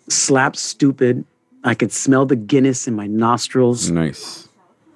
slap 0.07 0.55
stupid. 0.55 1.25
I 1.65 1.75
could 1.75 1.91
smell 1.91 2.25
the 2.25 2.37
Guinness 2.37 2.87
in 2.87 2.95
my 2.95 3.07
nostrils. 3.07 3.91
Nice. 3.91 4.47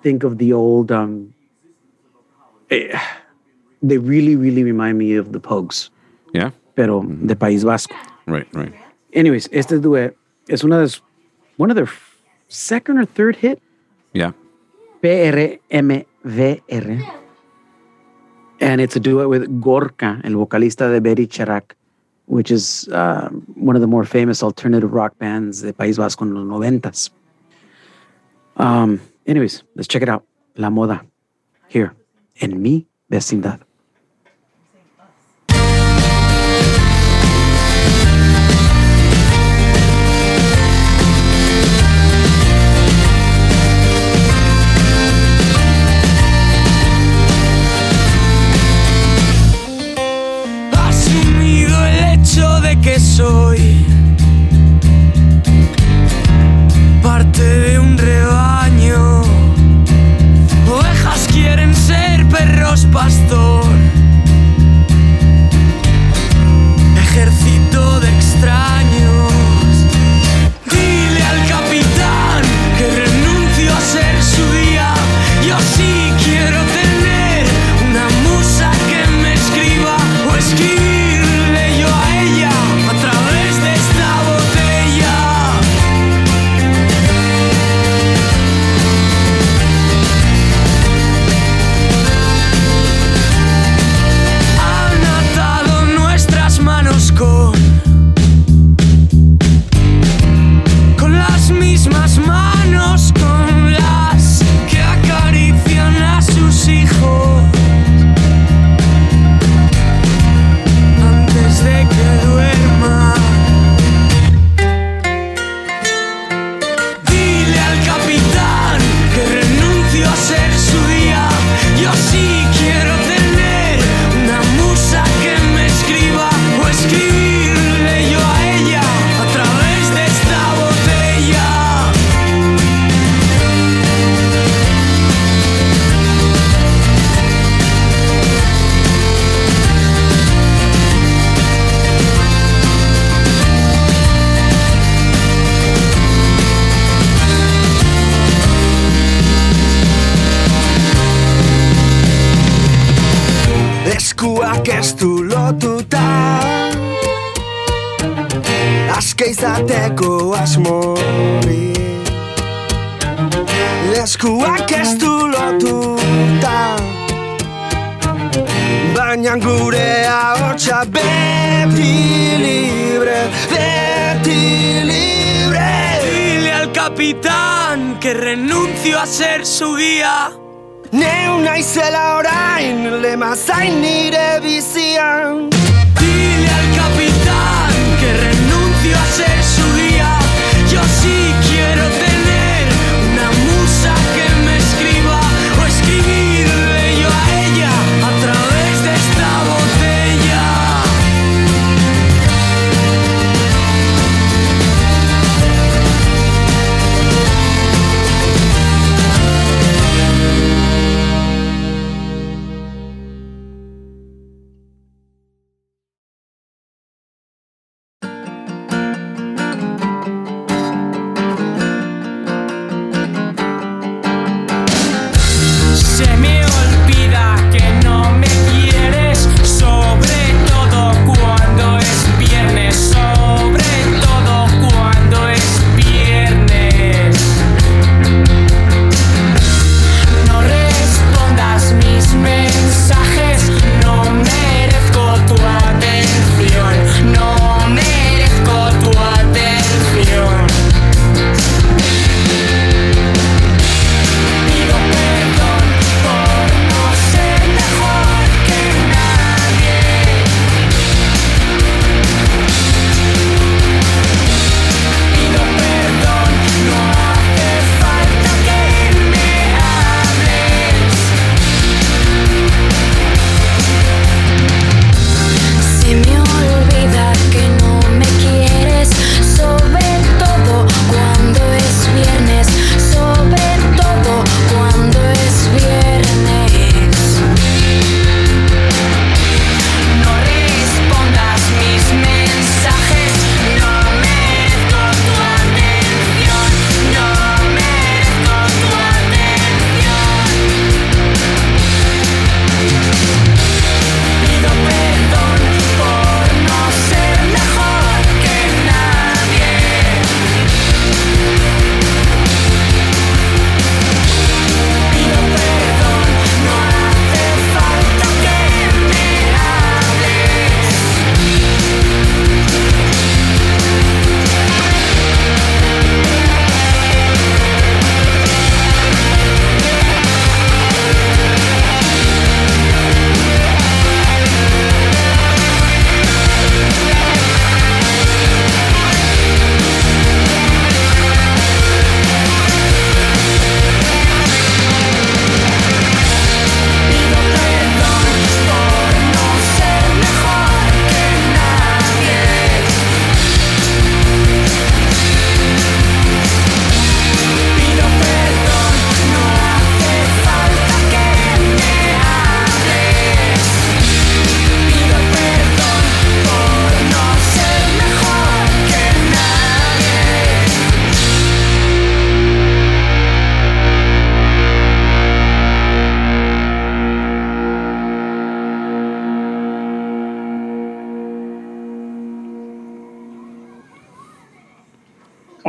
Think 0.02 0.24
of 0.24 0.38
the 0.38 0.54
old, 0.54 0.92
um, 0.94 1.34
eh, 2.70 2.98
they 3.86 3.98
really, 3.98 4.36
really 4.36 4.64
remind 4.64 4.98
me 4.98 5.16
of 5.20 5.32
the 5.34 5.40
Pogues, 5.40 5.90
Yeah. 6.34 6.52
pero 6.76 7.04
de 7.06 7.36
País 7.36 7.64
Vasco. 7.64 7.96
Right, 8.26 8.48
right. 8.54 8.74
Anyways, 9.14 9.50
este 9.52 9.80
duet 9.80 10.16
es 10.48 10.64
una 10.64 10.80
de, 10.80 10.86
s- 10.86 11.02
one 11.58 11.70
of 11.70 11.76
their 11.76 11.90
second 12.48 12.98
or 12.98 13.06
third 13.06 13.36
hit, 13.36 13.62
Yeah. 14.14 14.32
PRMVR. 15.02 15.54
And 18.62 18.80
it's 18.82 18.96
a 18.96 19.00
duet 19.00 19.28
with 19.28 19.60
Gorka, 19.62 20.22
el 20.24 20.34
vocalista 20.36 20.90
de 20.90 21.02
Betty 21.02 21.28
Charac, 21.28 21.76
which 22.28 22.50
is 22.52 22.88
uh, 22.90 23.30
one 23.56 23.76
of 23.76 23.82
the 23.82 23.88
more 23.88 24.06
famous 24.06 24.42
alternative 24.42 24.94
rock 24.94 25.18
bands 25.20 25.62
de 25.62 25.74
País 25.74 25.98
Vasco 25.98 26.24
en 26.24 26.34
los 26.34 26.46
noventas. 26.46 27.12
Um, 28.56 29.02
anyways, 29.26 29.64
let's 29.76 29.88
check 29.88 30.02
it 30.04 30.10
out. 30.10 30.24
La 30.56 30.70
Moda, 30.70 31.04
here, 31.68 31.92
en 32.40 32.62
mi 32.62 32.88
vecindad. 33.10 33.60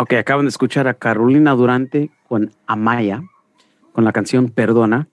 Ok, 0.05 0.13
acaban 0.13 0.45
de 0.45 0.51
escuchar 0.51 0.87
a 0.87 0.93
Carolina 0.93 1.53
Durante 1.53 2.11
con 2.29 2.53
Amaya, 2.67 3.23
con 3.95 4.05
la 4.05 4.13
canción 4.13 4.51
Perdona. 4.51 5.09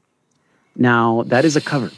Now, 0.75 1.23
that 1.29 1.45
is 1.45 1.55
a 1.55 1.61
cover 1.61 1.89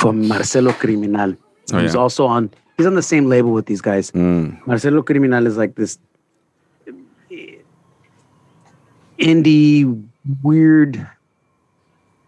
from 0.00 0.26
Marcelo 0.26 0.72
Criminal. 0.72 1.36
Oh, 1.72 1.78
He's 1.78 1.94
yeah. 1.94 2.00
also 2.00 2.26
on, 2.26 2.50
he's 2.76 2.88
on 2.88 2.96
the 2.96 3.02
same 3.02 3.28
label 3.28 3.52
with 3.52 3.66
these 3.66 3.80
guys. 3.80 4.10
Mm. 4.10 4.66
Marcelo 4.66 5.00
Criminal 5.04 5.46
is 5.46 5.56
like 5.56 5.76
this 5.76 6.00
indie, 9.20 10.08
weird, 10.42 11.06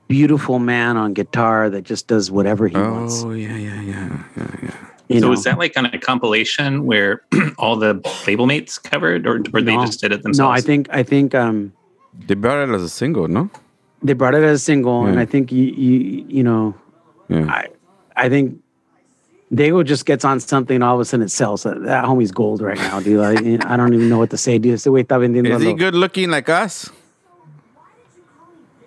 beautiful 0.06 0.60
man 0.60 0.96
on 0.96 1.14
guitar 1.14 1.68
that 1.68 1.82
just 1.82 2.06
does 2.06 2.30
whatever 2.30 2.68
he 2.68 2.76
wants. 2.76 3.24
Oh, 3.24 3.32
yeah, 3.32 3.56
yeah, 3.56 3.82
yeah, 3.82 4.22
yeah, 4.36 4.56
yeah. 4.62 4.89
You 5.10 5.18
so 5.18 5.26
know? 5.26 5.32
is 5.32 5.42
that 5.42 5.58
like 5.58 5.76
on 5.76 5.86
a 5.86 5.98
compilation 5.98 6.86
where 6.86 7.22
all 7.58 7.74
the 7.74 8.00
label 8.28 8.46
mates 8.46 8.78
covered, 8.78 9.26
or, 9.26 9.42
or 9.52 9.60
they 9.60 9.74
just 9.74 10.00
did 10.00 10.12
it 10.12 10.22
themselves? 10.22 10.38
No, 10.38 10.48
I 10.50 10.60
think 10.60 10.88
I 10.90 11.02
think 11.02 11.34
um, 11.34 11.72
They 12.26 12.34
brought 12.34 12.62
it 12.68 12.72
as 12.72 12.82
a 12.82 12.88
single, 12.88 13.26
no? 13.28 13.50
they 14.02 14.14
brought 14.14 14.34
it 14.34 14.42
as 14.42 14.60
a 14.60 14.64
single, 14.64 15.04
and 15.04 15.18
I 15.18 15.26
think 15.26 15.52
you 15.52 15.64
you 15.64 16.24
you 16.28 16.42
know 16.42 16.74
Yeah. 17.28 17.44
I 17.50 17.68
I 18.16 18.28
think 18.28 18.62
Dago 19.52 19.84
just 19.84 20.06
gets 20.06 20.24
on 20.24 20.38
something 20.38 20.76
and 20.76 20.84
all 20.84 20.94
of 20.94 21.00
a 21.00 21.04
sudden 21.04 21.26
it 21.26 21.30
sells. 21.30 21.64
That, 21.64 21.82
that 21.82 22.04
homie's 22.04 22.30
gold 22.32 22.62
right 22.62 22.78
now, 22.78 23.00
dude. 23.00 23.18
I, 23.20 23.34
I 23.66 23.76
don't 23.76 23.92
even 23.92 24.08
know 24.08 24.18
what 24.18 24.30
to 24.30 24.36
say, 24.38 24.58
dude. 24.58 24.74
Ese 24.74 24.86
güey 24.86 25.02
está 25.02 25.18
vendiendo 25.18 25.50
Is 25.50 25.60
he 25.60 25.68
lo- 25.68 25.74
good 25.74 25.94
looking 25.96 26.30
like 26.30 26.48
us? 26.48 26.88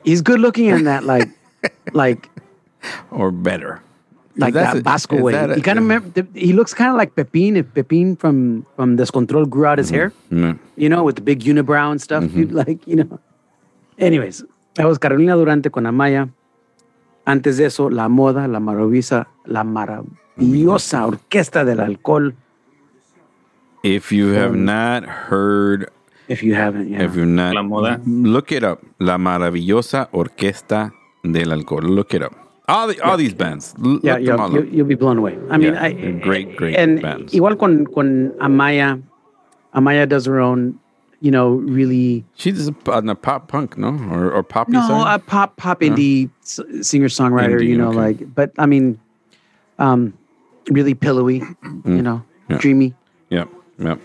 He's 0.06 0.22
good 0.22 0.40
looking 0.40 0.68
in 0.68 0.86
that 0.86 1.04
like 1.04 1.30
like 1.94 2.30
Or 3.12 3.30
better? 3.32 3.82
Like 4.38 4.54
that 4.54 4.78
a- 4.78 4.82
Vasco 4.82 5.22
way. 5.22 5.32
that 5.34 5.52
a- 5.52 5.56
he 5.56 5.62
kind 5.62 5.78
of 5.80 5.84
remember, 5.86 6.26
he 6.34 6.54
looks 6.54 6.74
kind 6.74 6.90
of 6.90 6.98
like 6.98 7.16
Pepin 7.16 7.58
if 7.58 7.74
Pepin 7.74 8.16
from 8.16 8.66
from 8.76 8.98
Descontrol 8.98 9.48
grew 9.50 9.66
out 9.66 9.78
his 9.78 9.90
hair. 9.90 10.12
No. 10.32 10.58
you 10.76 10.90
know, 10.90 11.04
with 11.04 11.16
the 11.16 11.22
big 11.22 11.40
unibrow 11.42 11.92
and 11.92 12.02
stuff. 12.02 12.24
Mm-hmm. 12.24 12.56
Like, 12.62 12.86
you 12.88 12.96
know. 12.98 13.20
Anyways, 14.00 14.44
that 14.76 14.86
was 14.88 14.98
Carolina 14.98 15.36
Durante 15.36 15.70
con 15.70 15.86
Amaya. 15.86 16.30
Antes 17.26 17.58
de 17.58 17.66
eso, 17.66 17.90
La 17.90 18.08
Moda, 18.10 18.48
La 18.48 18.60
Maravillosa, 18.60 19.28
La 19.46 19.64
Maravillosa 19.64 21.06
Orquesta 21.06 21.64
del 21.64 21.80
Alcohol. 21.80 22.34
If 23.84 24.12
you 24.12 24.34
have 24.34 24.56
not 24.56 25.04
heard, 25.06 25.90
If 26.30 26.42
you 26.42 26.56
haven't, 26.56 26.90
yeah. 26.90 27.04
if 27.04 27.16
you're 27.16 27.26
not, 27.26 27.54
La 27.54 27.62
Moda. 27.64 28.02
look 28.06 28.52
it 28.52 28.64
up. 28.64 28.82
La 28.98 29.18
maravillosa 29.18 30.08
orquesta 30.14 30.94
del 31.24 31.52
alcohol. 31.52 31.84
Look 31.84 32.14
it 32.14 32.24
up. 32.24 32.34
All 32.68 32.88
the, 32.88 33.00
all 33.02 33.18
these 33.18 33.34
bands. 33.34 33.76
L- 33.84 34.00
yeah, 34.04 34.18
you'll, 34.18 34.66
you'll, 34.68 34.86
be 34.88 34.96
blown 34.96 35.18
away. 35.18 35.38
I 35.50 35.58
mean, 35.58 35.74
Yeah, 35.74 35.84
I, 35.84 35.92
great, 36.24 36.56
great 36.56 36.76
and 36.78 37.02
bands. 37.02 37.34
Igual 37.34 37.60
con, 37.60 37.86
con 37.88 38.32
Amaya, 38.40 39.02
Amaya 39.76 40.08
does 40.08 40.26
her 40.26 40.40
own, 40.40 40.80
you 41.20 41.30
know, 41.30 41.56
really 41.56 42.24
She's 42.36 42.70
a, 42.70 42.76
on 42.88 43.10
a 43.10 43.16
pop 43.16 43.50
punk, 43.50 43.78
no, 43.78 43.90
or 44.12 44.32
or 44.32 44.44
poppy 44.44 44.72
no 44.72 44.88
song. 44.88 45.06
a 45.08 45.20
pop 45.20 45.58
pop 45.58 45.82
indie 45.82 46.30
s 46.44 46.60
singer 46.88 47.10
songwriter. 47.10 47.60
Indie, 47.60 47.68
you 47.68 47.78
know, 47.78 47.90
okay. 47.90 47.98
like, 47.98 48.34
but 48.34 48.52
I 48.58 48.66
mean, 48.66 48.98
um, 49.80 50.14
really 50.70 50.94
pillowy, 50.94 51.44
you 51.86 52.02
know, 52.02 52.24
Mm. 52.24 52.50
Yeah. 52.50 52.58
dreamy, 52.60 52.94
yeah, 53.30 53.46
yeah, 53.80 53.96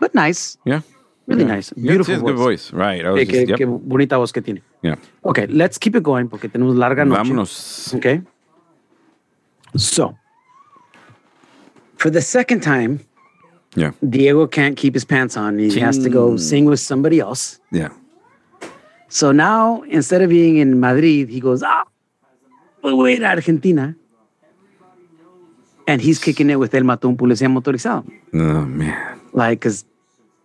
but 0.00 0.14
nice. 0.14 0.56
yeah. 0.64 0.80
Really 1.26 1.44
Yeah. 1.44 1.54
nice. 1.54 1.70
Beautiful 1.72 2.04
she 2.04 2.12
has 2.12 2.22
good 2.22 2.36
voice, 2.36 2.72
right? 2.72 3.04
I 3.04 3.10
was 3.10 3.20
Eh, 3.20 3.24
just, 3.24 3.48
yep. 3.48 3.58
qué 3.60 3.64
bonita 3.68 4.16
voz 4.18 4.32
que 4.32 4.40
tiene. 4.42 4.60
Yeah. 4.82 4.96
Okay, 5.24 5.46
let's 5.46 5.78
keep 5.78 5.94
it 5.96 6.02
going 6.02 6.28
porque 6.28 6.48
tenemos 6.48 6.76
larga 6.76 7.04
noche. 7.04 7.18
Vámonos. 7.18 7.94
Okay. 7.94 8.20
So, 9.76 10.14
for 11.96 12.10
the 12.10 12.20
second 12.20 12.62
time, 12.62 13.00
Yeah, 13.74 13.92
Diego 14.06 14.46
can't 14.46 14.76
keep 14.76 14.92
his 14.92 15.04
pants 15.06 15.34
on. 15.34 15.58
He 15.58 15.80
has 15.80 15.96
to 15.98 16.10
go 16.10 16.36
sing 16.36 16.66
with 16.66 16.78
somebody 16.80 17.20
else. 17.20 17.58
yeah. 17.72 17.88
So 19.08 19.30
now, 19.32 19.82
instead 19.88 20.20
of 20.22 20.28
being 20.30 20.56
in 20.58 20.78
Madrid, 20.80 21.28
he 21.30 21.38
goes, 21.40 21.62
ah, 21.62 21.84
pues 22.82 22.92
voy 22.94 23.12
a 23.12 23.16
ir 23.16 23.24
a 23.24 23.28
Argentina. 23.30 23.94
And 25.86 26.00
he's 26.02 26.18
kicking 26.18 26.48
it 26.50 26.56
with 26.58 26.74
El 26.74 26.84
Mató 26.84 27.08
un 27.08 27.16
Policía 27.16 27.48
Motorizado. 27.48 28.04
Oh 28.34 28.64
man, 28.66 29.20
Like, 29.32 29.60
because 29.60 29.84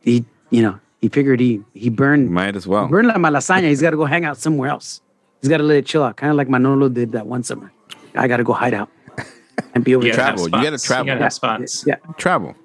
he, 0.04 0.23
you 0.50 0.62
know, 0.62 0.80
he 1.02 1.10
figured 1.10 1.40
he, 1.40 1.62
he 1.74 1.90
burned 1.90 2.32
might 2.32 2.56
as 2.56 2.68
well. 2.68 2.88
Burn 2.88 3.08
La 3.08 3.16
Malasaña, 3.16 3.68
he's 3.70 3.82
got 3.82 3.92
to 3.92 3.98
go 3.98 4.06
hang 4.06 4.26
out 4.26 4.38
somewhere 4.38 4.70
else. 4.70 5.02
He's 5.42 5.50
got 5.50 5.58
to 5.58 5.64
let 5.64 5.78
it 5.78 5.86
chill 5.86 6.04
out, 6.04 6.18
kind 6.18 6.32
of 6.32 6.38
like 6.38 6.50
Manolo 6.50 6.90
did 6.90 7.12
that 7.12 7.28
one 7.28 7.44
summer. 7.44 7.72
I 8.16 8.28
got 8.28 8.38
to 8.38 8.44
go 8.44 8.54
hide 8.54 8.74
out 8.74 8.90
and 9.76 9.84
be 9.84 9.96
over 9.96 10.06
You 10.06 10.14
gotta 10.14 10.36
Travel. 10.36 10.46
You 10.46 10.64
gotta 10.64 10.78
travel. 10.80 11.06
You 11.06 11.12
gotta 11.14 11.24
have 11.24 11.34
spots. 11.34 11.84
Yeah. 11.86 11.96
Travel. 12.18 12.56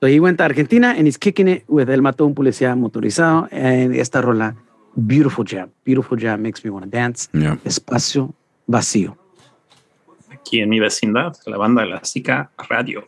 So 0.00 0.06
he 0.06 0.18
went 0.20 0.38
to 0.38 0.44
Argentina 0.44 0.94
and 0.96 1.06
he's 1.06 1.18
kicking 1.18 1.48
it 1.48 1.68
with 1.68 1.90
El 1.90 2.00
Matón 2.00 2.34
Policía 2.34 2.74
Motorizado 2.74 3.48
and 3.50 3.94
esta 3.94 4.22
rola, 4.22 4.56
beautiful 5.06 5.44
jam. 5.44 5.70
Beautiful 5.84 6.16
jam 6.16 6.40
makes 6.40 6.64
me 6.64 6.70
want 6.70 6.84
to 6.84 6.90
dance. 6.90 7.28
Yeah. 7.34 7.56
Espacio 7.64 8.32
vacío. 8.66 9.16
Aquí 10.32 10.60
en 10.62 10.70
mi 10.70 10.80
vecindad, 10.80 11.36
la 11.46 11.58
banda 11.58 11.82
Elástica 11.82 12.50
Radio. 12.68 13.04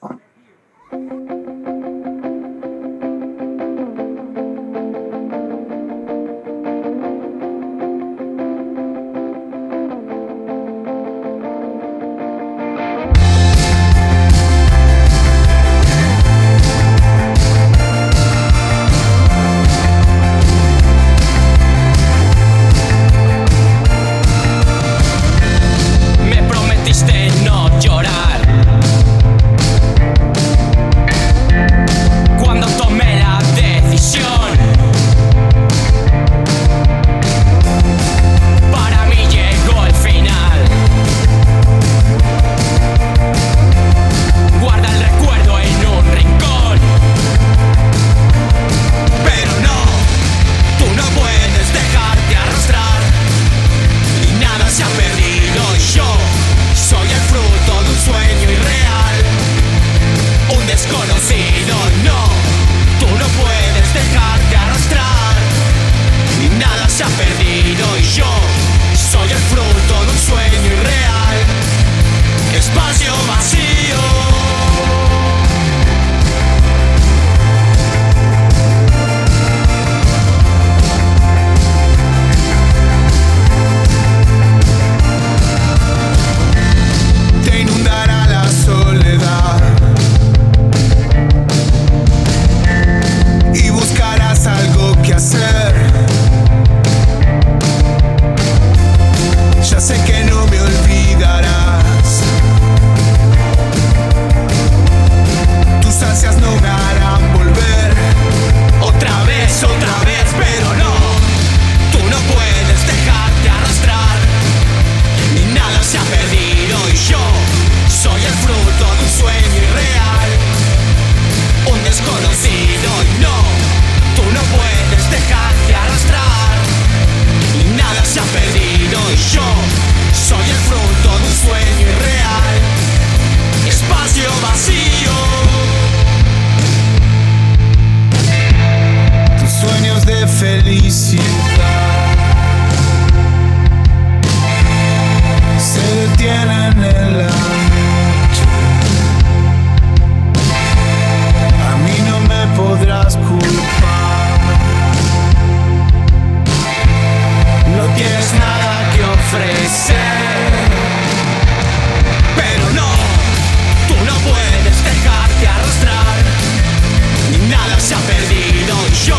se 167.93 167.99
ha 167.99 168.07
perdido 168.07 168.75
y 168.89 169.07
yo 169.07 169.19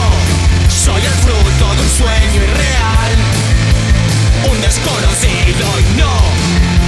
soy 0.68 1.02
el 1.06 1.14
fruto 1.22 1.76
de 1.76 1.82
un 1.82 1.90
sueño 1.90 2.42
irreal. 2.42 3.14
Un 4.50 4.62
desconocido 4.62 5.66
y 5.80 5.98
no 6.00 6.14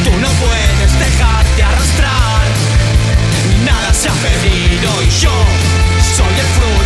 tú 0.04 0.12
no 0.18 0.28
puedes 0.44 1.00
dejarte 1.00 1.62
arrastrar. 1.62 2.46
Nada 3.64 3.94
se 3.94 4.10
ha 4.10 4.14
perdido 4.14 4.90
y 5.04 5.10
yo 5.22 5.36
soy 6.18 6.34
el 6.44 6.50
fruto 6.58 6.85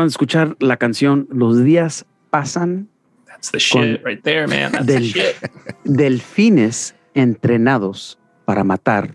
Acaban 0.00 0.06
de 0.06 0.10
escuchar 0.10 0.56
la 0.60 0.76
canción 0.76 1.28
Los 1.30 1.62
días 1.64 2.06
pasan 2.30 2.88
That's 3.26 3.50
the 3.52 3.58
shit 3.58 4.02
right 4.04 4.22
there, 4.22 4.46
man. 4.46 4.72
That's 4.72 4.86
the 4.86 4.92
del, 4.92 5.02
shit. 5.04 5.36
delfines 5.84 6.94
entrenados 7.14 8.18
para 8.44 8.64
matar 8.64 9.14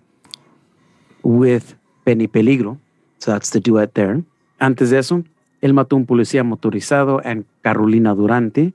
with 1.23 1.75
Penny 2.05 2.27
Peligro 2.27 2.77
So 3.19 3.31
that's 3.31 3.49
the 3.51 3.59
duet 3.59 3.93
there. 3.93 4.23
Antes 4.59 4.89
de 4.91 4.99
eso, 4.99 5.23
él 5.61 5.73
mató 5.73 5.95
un 5.95 6.05
policía 6.05 6.43
motorizado 6.43 7.21
and 7.23 7.45
Carolina 7.63 8.13
Durante 8.15 8.73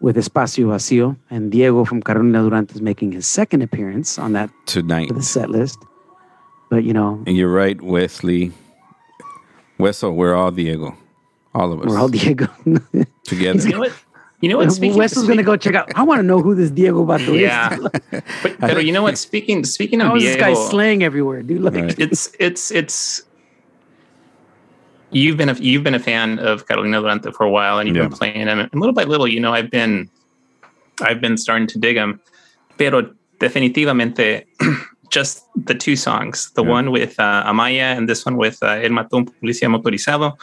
with 0.00 0.16
Espacio 0.16 0.68
Vacío. 0.68 1.16
And 1.30 1.50
Diego 1.52 1.84
from 1.84 2.00
Carolina 2.02 2.42
Durante 2.42 2.74
is 2.74 2.80
making 2.82 3.12
his 3.12 3.26
second 3.26 3.62
appearance 3.62 4.18
on 4.18 4.32
that 4.32 4.50
Tonight. 4.66 5.08
for 5.08 5.14
the 5.14 5.22
set 5.22 5.50
list. 5.50 5.78
But 6.70 6.82
you 6.84 6.92
know, 6.92 7.22
And 7.26 7.36
you're 7.36 7.52
right, 7.52 7.80
Wesley. 7.80 8.52
Weso, 9.78 10.12
we're 10.12 10.34
all 10.34 10.50
Diego. 10.50 10.96
All 11.56 11.72
of 11.72 11.80
us. 11.80 11.86
we're 11.88 11.98
all 11.98 12.08
Diego. 12.08 12.46
together. 13.24 13.58
You 13.66 13.72
know 13.72 13.80
what? 13.80 13.92
You 14.42 14.48
know 14.50 14.58
what? 14.60 14.70
Speaking, 14.70 14.98
Wes 14.98 15.16
is 15.16 15.24
going 15.24 15.38
to 15.38 15.42
go 15.42 15.56
check 15.56 15.74
out. 15.74 15.88
I 15.96 16.02
want 16.04 16.18
to 16.18 16.22
know 16.22 16.40
who 16.44 16.54
this 16.54 16.70
Diego 16.70 17.04
Vato 17.06 17.32
is. 17.34 17.40
Yeah. 17.48 17.72
But, 18.42 18.60
but 18.60 18.84
you 18.84 18.92
know 18.92 19.02
what? 19.02 19.16
Speaking 19.16 19.64
speaking 19.64 20.00
of 20.02 20.08
How 20.08 20.16
is 20.16 20.22
this 20.28 20.36
guy 20.36 20.52
Diego, 20.52 20.68
slaying 20.68 21.00
everywhere, 21.02 21.40
dude? 21.42 21.62
Like, 21.62 21.74
Right. 21.74 21.98
it's 21.98 22.28
it's 22.38 22.70
it's 22.70 23.22
you've 25.10 25.36
been 25.36 25.48
a 25.48 25.54
you've 25.54 25.84
been 25.84 25.94
a 25.94 25.98
fan 26.10 26.38
of 26.38 26.66
Carolina 26.68 27.00
Durante 27.00 27.30
for 27.32 27.44
a 27.44 27.50
while 27.50 27.78
and 27.78 27.88
you've 27.88 27.96
been 27.96 28.10
playing 28.18 28.46
him 28.46 28.58
and 28.60 28.68
little 28.74 28.92
by 28.92 29.04
little 29.04 29.26
you 29.28 29.40
know 29.40 29.52
I've 29.54 29.70
been 29.70 30.10
I've 31.00 31.20
been 31.20 31.36
starting 31.36 31.66
to 31.68 31.78
dig 31.78 31.96
him 31.96 32.20
pero 32.78 33.08
definitivamente 33.40 34.44
just 35.10 35.44
the 35.56 35.74
two 35.74 35.96
songs 35.96 36.50
the 36.54 36.64
Yeah. 36.64 36.70
one 36.76 36.90
with 36.90 37.14
uh, 37.18 37.44
Amaya 37.46 37.96
and 37.96 38.08
this 38.08 38.26
one 38.26 38.36
with 38.36 38.58
uh, 38.62 38.82
El 38.86 38.90
Matón 38.90 39.24
un 39.24 39.34
Policía 39.40 39.68
Motorizado 39.70 40.36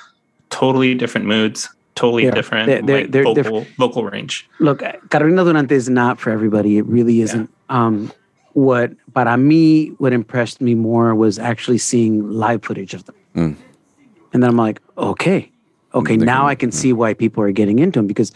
totally 0.60 0.92
different 1.02 1.26
moods 1.34 1.60
totally 1.96 2.24
Yeah. 2.26 2.32
different 2.40 2.66
They're- 2.70 2.82
they're- 2.88 3.02
like, 3.02 3.12
they're 3.14 3.24
vocal, 3.24 3.36
different. 3.44 3.68
vocal 3.84 4.02
range 4.14 4.34
look, 4.68 4.80
Carolina 5.12 5.44
Durante 5.46 5.76
is 5.76 5.88
not 6.02 6.14
for 6.22 6.30
everybody. 6.38 6.72
It 6.82 6.86
really 6.98 7.18
isn't. 7.26 7.50
Um, 7.70 7.96
what 8.54 8.88
para 9.14 9.36
me, 9.38 9.94
what 10.02 10.12
impressed 10.14 10.60
me 10.68 10.74
more 10.90 11.10
was 11.24 11.38
actually 11.52 11.78
seeing 11.90 12.14
live 12.46 12.62
footage 12.68 12.94
of 12.98 13.02
them. 13.08 13.16
Mm. 13.36 13.56
And 14.34 14.38
then 14.42 14.50
I'm 14.52 14.58
like, 14.68 14.78
okay, 14.98 15.40
okay, 15.94 16.18
They 16.18 16.26
now 16.26 16.42
can- 16.42 16.50
I 16.54 16.56
can 16.64 16.72
see 16.82 16.92
why 17.02 17.14
people 17.14 17.42
are 17.46 17.54
getting 17.62 17.78
into 17.80 17.98
them 18.00 18.08
because 18.14 18.32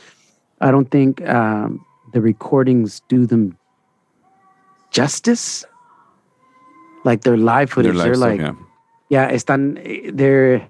I 0.61 0.70
don't 0.74 0.89
think 0.97 1.22
um, 1.28 1.70
the 2.13 2.22
recordings 2.22 3.01
do 3.13 3.26
them 3.32 3.43
justice. 4.91 5.65
Like 7.03 7.22
their 7.22 7.38
live 7.38 7.70
Their 7.70 7.76
footage, 7.76 7.95
live 7.95 8.05
they're 8.05 8.15
stuff, 8.15 8.30
like, 8.30 8.41
yeah. 8.41 8.53
yeah, 9.09 9.32
están, 9.38 9.61
they're 10.18 10.68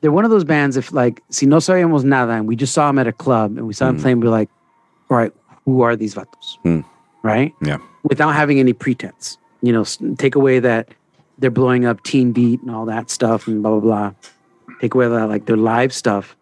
they're 0.00 0.12
one 0.12 0.24
of 0.24 0.30
those 0.30 0.44
bands. 0.44 0.76
If 0.76 0.92
like, 0.92 1.22
si 1.30 1.46
no 1.46 1.56
sabíamos 1.56 2.04
nada, 2.04 2.32
and 2.32 2.46
we 2.46 2.56
just 2.56 2.72
saw 2.74 2.86
them 2.88 2.98
at 2.98 3.06
a 3.06 3.12
club 3.12 3.56
and 3.56 3.66
we 3.66 3.72
saw 3.72 3.86
them 3.86 4.00
playing, 4.00 4.20
we're 4.20 4.28
like, 4.30 4.48
all 5.10 5.16
right, 5.16 5.32
who 5.64 5.82
are 5.82 5.96
these 5.96 6.14
vatos? 6.14 6.58
Mm. 6.64 6.84
Right? 7.22 7.52
Yeah. 7.62 7.78
Without 8.04 8.32
having 8.32 8.60
any 8.60 8.72
pretense, 8.72 9.38
you 9.62 9.72
know, 9.72 9.84
take 10.16 10.34
away 10.34 10.58
that 10.60 10.88
they're 11.38 11.50
blowing 11.50 11.84
up 11.84 12.02
Teen 12.04 12.32
Beat 12.32 12.60
and 12.62 12.70
all 12.70 12.84
that 12.86 13.10
stuff 13.10 13.46
and 13.48 13.62
blah 13.62 13.72
blah 13.72 13.80
blah. 13.80 14.12
Take 14.80 14.94
away 14.94 15.08
that 15.08 15.28
like 15.28 15.46
their 15.46 15.56
live 15.56 15.92
stuff 15.92 16.36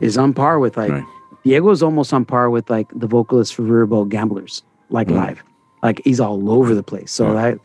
is 0.00 0.16
on 0.18 0.32
par 0.34 0.58
with 0.58 0.76
like 0.76 0.90
Right. 0.90 1.04
Diego's 1.44 1.82
almost 1.82 2.12
on 2.12 2.24
par 2.24 2.48
with 2.50 2.68
like 2.70 2.86
the 2.94 3.06
vocalist 3.06 3.54
for 3.54 3.62
Riverboat 3.62 4.08
Gamblers, 4.08 4.62
like 4.90 5.08
Mm. 5.08 5.16
live. 5.16 5.42
Like 5.82 6.00
he's 6.04 6.18
all 6.20 6.50
over 6.50 6.74
the 6.74 6.82
place. 6.82 7.12
So 7.12 7.26
Yeah. 7.28 7.34
that 7.52 7.58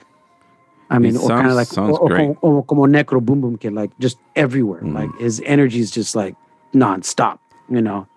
I 0.89 0.97
mean, 0.97 1.13
He 1.13 1.17
or 1.19 1.29
kind 1.29 1.47
of 1.47 1.53
like 1.53 1.67
sounds 1.67 1.97
or, 1.97 2.01
or 2.01 2.09
great. 2.09 2.35
como, 2.41 2.63
como 2.63 2.87
Necro 2.87 3.21
Boom 3.23 3.41
Boom 3.41 3.57
Kid, 3.57 3.73
like 3.73 3.91
just 3.99 4.17
everywhere. 4.35 4.81
Mm. 4.81 4.93
Like 4.95 5.09
his 5.19 5.41
energy 5.45 5.79
is 5.79 5.91
just 5.91 6.15
like 6.15 6.35
nonstop, 6.73 7.37
you 7.69 7.81
know. 7.81 8.07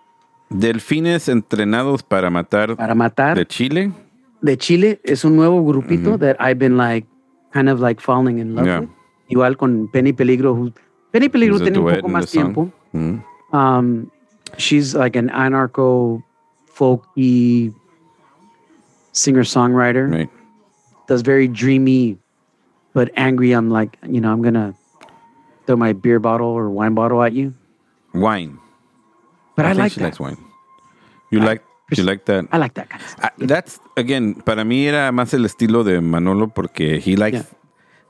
Delfines 0.50 1.28
entrenados 1.28 2.02
para 2.02 2.30
matar 2.30 2.76
Para 2.76 2.94
matar 2.94 3.36
de 3.36 3.44
Chile. 3.46 3.90
de 4.42 4.56
Chile 4.56 5.00
es 5.04 5.24
un 5.24 5.36
nuevo 5.36 5.62
grupito 5.64 6.18
that 6.18 6.36
I've 6.40 6.58
been 6.58 6.76
like 6.76 7.06
kind 7.52 7.68
of 7.68 7.80
like 7.80 8.00
falling 8.00 8.38
in 8.38 8.54
love 8.54 8.66
Yeah. 8.66 8.80
with. 8.80 8.90
Igual 9.30 9.56
con 9.56 9.88
Penny 9.88 10.12
Peligro. 10.12 10.54
Who, 10.54 10.72
Penny 11.12 11.28
Peligro 11.28 11.58
tiene 11.58 11.78
un 11.78 11.84
poco 11.94 12.08
más 12.08 12.30
tiempo. 12.30 12.70
Mhm. 12.94 13.22
Um, 13.54 14.10
she's 14.58 14.94
like 14.94 15.14
an 15.16 15.28
anarcho 15.30 16.22
folky 16.74 17.72
singer 19.12 19.42
songwriter. 19.44 20.10
Right. 20.10 20.30
Does 21.08 21.22
very 21.22 21.48
dreamy, 21.48 22.18
but 22.94 23.10
angry. 23.16 23.52
I'm 23.52 23.70
like, 23.70 23.98
you 24.06 24.20
know, 24.20 24.32
I'm 24.32 24.42
gonna 24.42 24.74
throw 25.66 25.76
my 25.76 25.92
beer 25.92 26.18
bottle 26.18 26.48
or 26.48 26.68
wine 26.70 26.94
bottle 26.94 27.22
at 27.22 27.32
you. 27.32 27.54
Wine. 28.14 28.58
But 29.56 29.66
I, 29.66 29.68
think 29.70 29.78
like 29.80 29.92
she 29.92 30.00
that. 30.00 30.06
likes 30.06 30.20
wine. 30.20 30.38
You 31.30 31.40
like 31.40 31.62
you 31.96 32.04
like 32.04 32.24
that? 32.26 32.46
I 32.52 32.56
like 32.58 32.74
that 32.74 32.88
kind 32.88 33.02
of 33.02 33.08
stuff. 33.08 33.24
Ah, 33.24 33.30
that's 33.38 33.80
again 33.96 34.34
para 34.44 34.64
mí 34.64 34.86
era 34.86 35.12
más 35.12 35.32
el 35.34 35.44
estilo 35.44 35.84
de 35.84 36.00
Manolo 36.00 36.46
porque 36.48 37.00
he 37.00 37.16
likes 37.16 37.38
Yeah. 37.38 37.58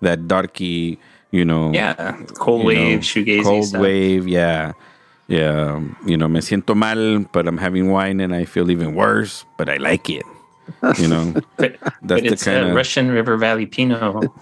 that 0.03 0.29
darky, 0.29 0.99
you 1.31 1.45
know. 1.45 1.71
yeah 1.73 1.95
cold 2.39 2.63
you 2.63 2.67
wave 2.69 2.99
know, 2.99 2.99
shoegazy 3.03 3.43
cold 3.43 3.65
stuff. 3.67 3.81
wave, 3.83 4.27
yeah, 4.29 4.73
yeah. 5.29 5.75
um, 5.75 5.97
You 6.07 6.17
know, 6.17 6.29
me 6.29 6.41
siento 6.41 6.75
mal, 6.77 7.27
but 7.33 7.47
I'm 7.47 7.59
having 7.59 7.91
wine 7.91 8.21
and 8.21 8.35
I 8.35 8.45
feel 8.45 8.71
even 8.71 8.95
worse, 8.95 9.45
but 9.59 9.69
I 9.69 9.77
like 9.79 10.11
it. 10.11 10.25
You 10.99 11.09
know, 11.09 11.33
but, 11.57 11.77
That's 11.81 11.97
but 12.03 12.23
the 12.23 12.27
it's 12.33 12.45
kinda- 12.45 12.71
uh, 12.71 12.75
Russian 12.75 13.11
River 13.11 13.37
Valley 13.37 13.67
Pinot 13.67 14.03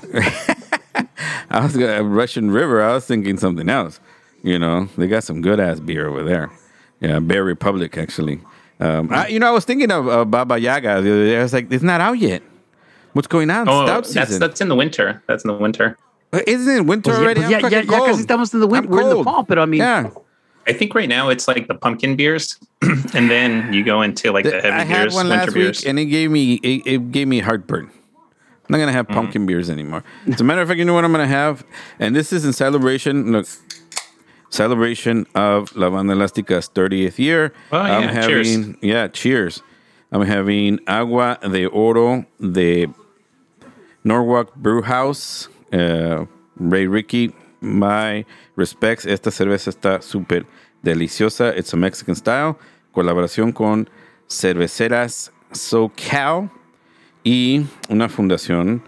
I 1.50 1.60
was 1.62 1.76
gonna 1.76 2.02
Russian 2.04 2.50
River. 2.50 2.82
I 2.82 2.94
was 2.94 3.06
thinking 3.06 3.36
something 3.38 3.68
else. 3.68 4.00
You 4.42 4.58
know, 4.58 4.88
they 4.96 5.06
got 5.06 5.24
some 5.24 5.42
good 5.42 5.60
ass 5.60 5.80
beer 5.80 6.08
over 6.08 6.22
there. 6.24 6.50
Yeah, 7.00 7.18
Bear 7.20 7.44
Republic 7.44 7.96
actually. 7.98 8.40
Um, 8.78 9.12
I, 9.12 9.28
you 9.28 9.38
know, 9.38 9.48
I 9.48 9.50
was 9.50 9.64
thinking 9.64 9.90
of 9.90 10.08
uh, 10.08 10.24
Baba 10.24 10.58
Yaga 10.58 11.02
the 11.02 11.10
other 11.12 11.24
day. 11.26 11.38
I 11.38 11.42
was 11.42 11.52
like, 11.52 11.70
it's 11.70 11.82
not 11.84 12.00
out 12.00 12.18
yet. 12.18 12.42
What's 13.12 13.28
going 13.28 13.50
on? 13.50 13.68
oh 13.68 13.84
Stout 13.84 14.04
that's 14.04 14.28
season. 14.28 14.40
that's 14.40 14.60
in 14.60 14.68
the 14.68 14.76
winter 14.76 15.22
that's 15.26 15.44
in 15.44 15.48
the 15.48 15.56
winter 15.56 15.98
Isn't 16.32 16.76
it 16.76 16.86
winter 16.86 17.10
ya, 17.10 17.18
already? 17.18 17.40
pues 17.40 17.46
I'm 17.46 17.50
ya, 17.52 17.60
fucking 17.60 17.90
ya 17.90 17.98
cold. 17.98 18.18
estamos 18.20 18.54
in 18.54 18.60
the 18.60 18.66
winter. 18.68 18.88
We're 18.88 19.02
in 19.02 19.16
the 19.18 19.24
fall, 19.24 19.42
but 19.42 19.58
I 19.58 19.66
mean, 19.66 19.80
yeah. 19.80 20.10
I 20.66 20.72
think 20.72 20.94
right 20.94 21.08
now 21.08 21.28
it's 21.30 21.48
like 21.48 21.66
the 21.68 21.74
pumpkin 21.74 22.16
beers, 22.16 22.58
and 23.14 23.30
then 23.30 23.72
you 23.72 23.82
go 23.84 24.02
into 24.02 24.30
like 24.32 24.44
the 24.44 24.61
heavy 24.61 24.68
I 24.68 24.84
had 24.84 25.02
beers, 25.04 25.14
one 25.14 25.28
winter 25.28 25.44
last 25.46 25.54
beers. 25.54 25.80
week, 25.80 25.88
and 25.88 25.98
it 25.98 26.06
gave 26.06 26.30
me 26.30 26.54
it, 26.54 26.82
it 26.86 27.11
gave 27.12 27.26
me 27.28 27.40
heartburn. 27.40 27.90
I'm 27.90 28.68
not 28.68 28.78
gonna 28.78 28.92
Mm. 28.92 28.94
have 28.94 29.08
pumpkin 29.08 29.46
beers 29.46 29.68
anymore. 29.70 30.04
As 30.28 30.40
a 30.40 30.44
matter 30.44 30.61
of 30.61 30.68
fact, 30.68 30.78
you 30.78 30.84
know 30.84 30.94
what 30.94 31.04
I'm 31.04 31.11
gonna 31.12 31.26
have, 31.26 31.64
and 31.98 32.14
this 32.14 32.32
is 32.32 32.44
in 32.44 32.52
celebration. 32.52 33.32
Look, 33.32 33.46
celebration 34.50 35.26
of 35.34 35.74
La 35.76 35.90
Banda 35.90 36.12
Elastica's 36.14 36.68
30th 36.68 37.18
year. 37.18 37.52
Oh, 37.72 37.78
I'm 37.78 38.02
yeah, 38.04 38.26
cheers. 38.26 38.68
yeah, 38.82 39.08
cheers. 39.08 39.62
I'm 40.12 40.22
having 40.22 40.80
agua 40.86 41.38
de 41.42 41.66
oro 41.66 42.26
de 42.40 42.86
Norwalk 44.04 44.54
Brew 44.56 44.82
House. 44.82 45.48
Uh, 45.72 46.26
Ray 46.56 46.86
Ricky, 46.88 47.32
my 47.61 48.24
respects. 48.56 49.06
Esta 49.06 49.30
cerveza 49.30 49.70
está 49.70 50.02
súper 50.02 50.46
deliciosa. 50.82 51.56
It's 51.56 51.72
a 51.72 51.76
Mexican 51.76 52.14
style. 52.14 52.56
Colaboración 52.92 53.52
con 53.52 53.88
Cerveceras 54.28 55.32
SoCal 55.52 56.50
y 57.24 57.64
una 57.88 58.08
fundación 58.08 58.82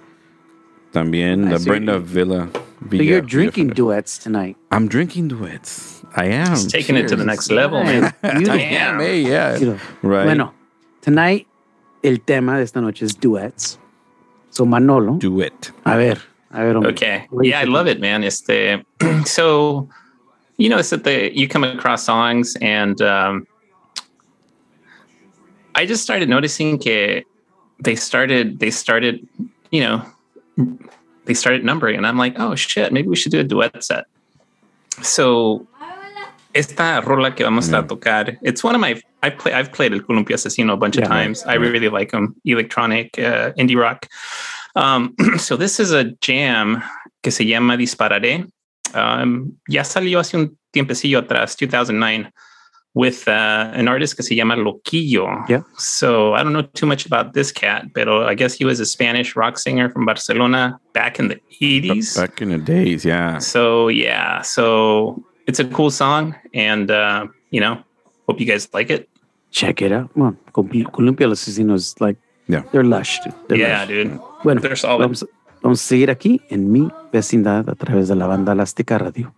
también, 0.92 1.48
I 1.48 1.50
la. 1.50 1.58
Brenda 1.58 1.98
Villa. 1.98 2.48
so 2.52 2.88
Villa 2.88 3.04
you're 3.04 3.20
Villa 3.20 3.28
drinking 3.28 3.68
duets 3.68 4.18
tonight. 4.18 4.56
I'm 4.70 4.88
drinking 4.88 5.28
duets. 5.28 6.02
I 6.16 6.26
am. 6.26 6.52
It's 6.52 6.66
taking 6.66 6.96
it 6.96 7.08
to 7.08 7.16
the 7.16 7.24
next 7.24 7.50
level, 7.50 7.82
man. 7.84 8.12
Beautiful. 8.22 8.58
Damn, 8.58 9.00
hey, 9.00 9.20
yeah. 9.22 9.56
Beautiful. 9.58 10.08
Right. 10.08 10.24
Bueno, 10.24 10.52
tonight 11.00 11.46
el 12.02 12.20
tema 12.20 12.58
de 12.58 12.64
esta 12.64 12.80
noche 12.80 13.04
es 13.04 13.18
duets. 13.18 13.78
So 14.50 14.66
Manolo, 14.66 15.16
Duet. 15.18 15.72
a 15.84 15.96
ver. 15.96 16.18
Okay. 16.54 17.26
What 17.30 17.42
do 17.42 17.48
you 17.48 17.54
Yeah, 17.54 17.60
I 17.60 17.64
love 17.64 17.86
it, 17.86 18.00
man. 18.00 18.24
It's 18.24 18.42
the 18.42 18.84
so 19.24 19.88
you 20.58 20.68
know 20.68 20.78
it's 20.78 20.90
that 20.90 21.04
the 21.04 21.36
you 21.36 21.48
come 21.48 21.64
across 21.64 22.04
songs 22.04 22.56
and 22.60 23.00
um 23.02 23.46
I 25.74 25.86
just 25.86 26.02
started 26.02 26.28
noticing 26.28 26.78
que 26.78 27.22
they 27.80 27.96
started 27.96 28.58
they 28.60 28.70
started, 28.70 29.26
you 29.70 29.80
know, 29.80 30.04
they 31.24 31.34
started 31.34 31.64
numbering 31.64 31.96
and 31.96 32.06
I'm 32.06 32.18
like, 32.18 32.38
oh 32.38 32.54
shit, 32.54 32.92
maybe 32.92 33.08
we 33.08 33.16
should 33.16 33.32
do 33.32 33.40
a 33.40 33.44
duet 33.44 33.82
set. 33.82 34.04
So 35.02 35.66
esta 36.54 37.02
rola 37.06 37.30
que 37.32 37.44
vamos 37.46 37.68
a 37.72 37.82
tocar, 37.82 38.36
it's 38.42 38.62
one 38.62 38.74
of 38.74 38.80
my 38.80 39.00
I 39.22 39.30
play 39.30 39.54
I've 39.54 39.72
played 39.72 39.92
El 39.94 40.00
Columpio 40.00 40.34
Asesino 40.34 40.74
a 40.74 40.76
bunch 40.76 40.96
Yeah. 40.96 41.04
of 41.04 41.08
times. 41.08 41.42
I 41.44 41.54
really 41.54 41.88
like 41.88 42.10
them. 42.10 42.36
Electronic, 42.44 43.18
uh, 43.18 43.52
indie 43.56 43.76
rock. 43.80 44.08
Um, 44.74 45.14
so 45.38 45.56
this 45.56 45.80
is 45.80 45.92
a 45.92 46.04
jam 46.20 46.82
que 47.22 47.30
se 47.30 47.44
llama 47.44 47.76
Dispararé. 47.76 48.46
Um, 48.94 49.58
ya 49.68 49.84
salió 49.84 50.20
hace 50.20 50.36
un 50.36 50.58
tiempecillo 50.72 51.18
atrás, 51.18 51.56
2009, 51.56 52.30
with 52.94 53.26
uh, 53.26 53.70
an 53.72 53.88
artist 53.88 54.16
que 54.16 54.22
se 54.22 54.34
llama 54.34 54.54
Loquillo. 54.56 55.48
Yeah. 55.48 55.62
So 55.78 56.34
I 56.34 56.42
don't 56.42 56.52
know 56.52 56.62
too 56.62 56.86
much 56.86 57.06
about 57.06 57.32
this 57.32 57.50
cat, 57.52 57.92
but 57.94 58.08
I 58.08 58.34
guess 58.34 58.54
he 58.54 58.64
was 58.64 58.80
a 58.80 58.86
Spanish 58.86 59.34
rock 59.34 59.58
singer 59.58 59.88
from 59.88 60.04
Barcelona 60.04 60.78
back 60.92 61.18
in 61.18 61.28
the 61.28 61.40
80s. 61.60 62.16
Back 62.16 62.42
in 62.42 62.50
the 62.50 62.58
days, 62.58 63.04
yeah. 63.04 63.38
So 63.38 63.88
yeah, 63.88 64.42
so 64.42 65.24
it's 65.46 65.58
a 65.58 65.64
cool 65.64 65.90
song, 65.90 66.34
and 66.54 66.90
uh, 66.90 67.26
you 67.50 67.60
know, 67.60 67.82
hope 68.28 68.40
you 68.40 68.46
guys 68.46 68.68
like 68.72 68.90
it. 68.90 69.08
Check 69.50 69.82
it 69.82 69.92
out. 69.92 70.10
Well, 70.16 70.36
Col- 70.52 70.64
Columpio 70.64 71.28
Los 71.28 71.46
Asesinos, 71.46 72.00
like, 72.00 72.16
Yeah. 72.48 72.64
they're 72.72 72.84
lush. 72.84 73.20
Dude. 73.24 73.34
They're 73.48 73.58
yeah, 73.58 73.80
lush. 73.80 73.88
dude. 73.88 74.20
Bueno, 74.44 74.60
They're 74.60 74.76
solid. 74.76 75.00
vamos, 75.04 75.26
vamos 75.62 75.80
a 75.80 75.84
seguir 75.88 76.10
aquí 76.10 76.40
en 76.50 76.70
mi 76.72 76.90
vecindad 77.12 77.68
a 77.70 77.74
través 77.74 78.08
de 78.08 78.16
la 78.16 78.26
banda 78.26 78.52
Elástica 78.52 78.98
Radio. 78.98 79.32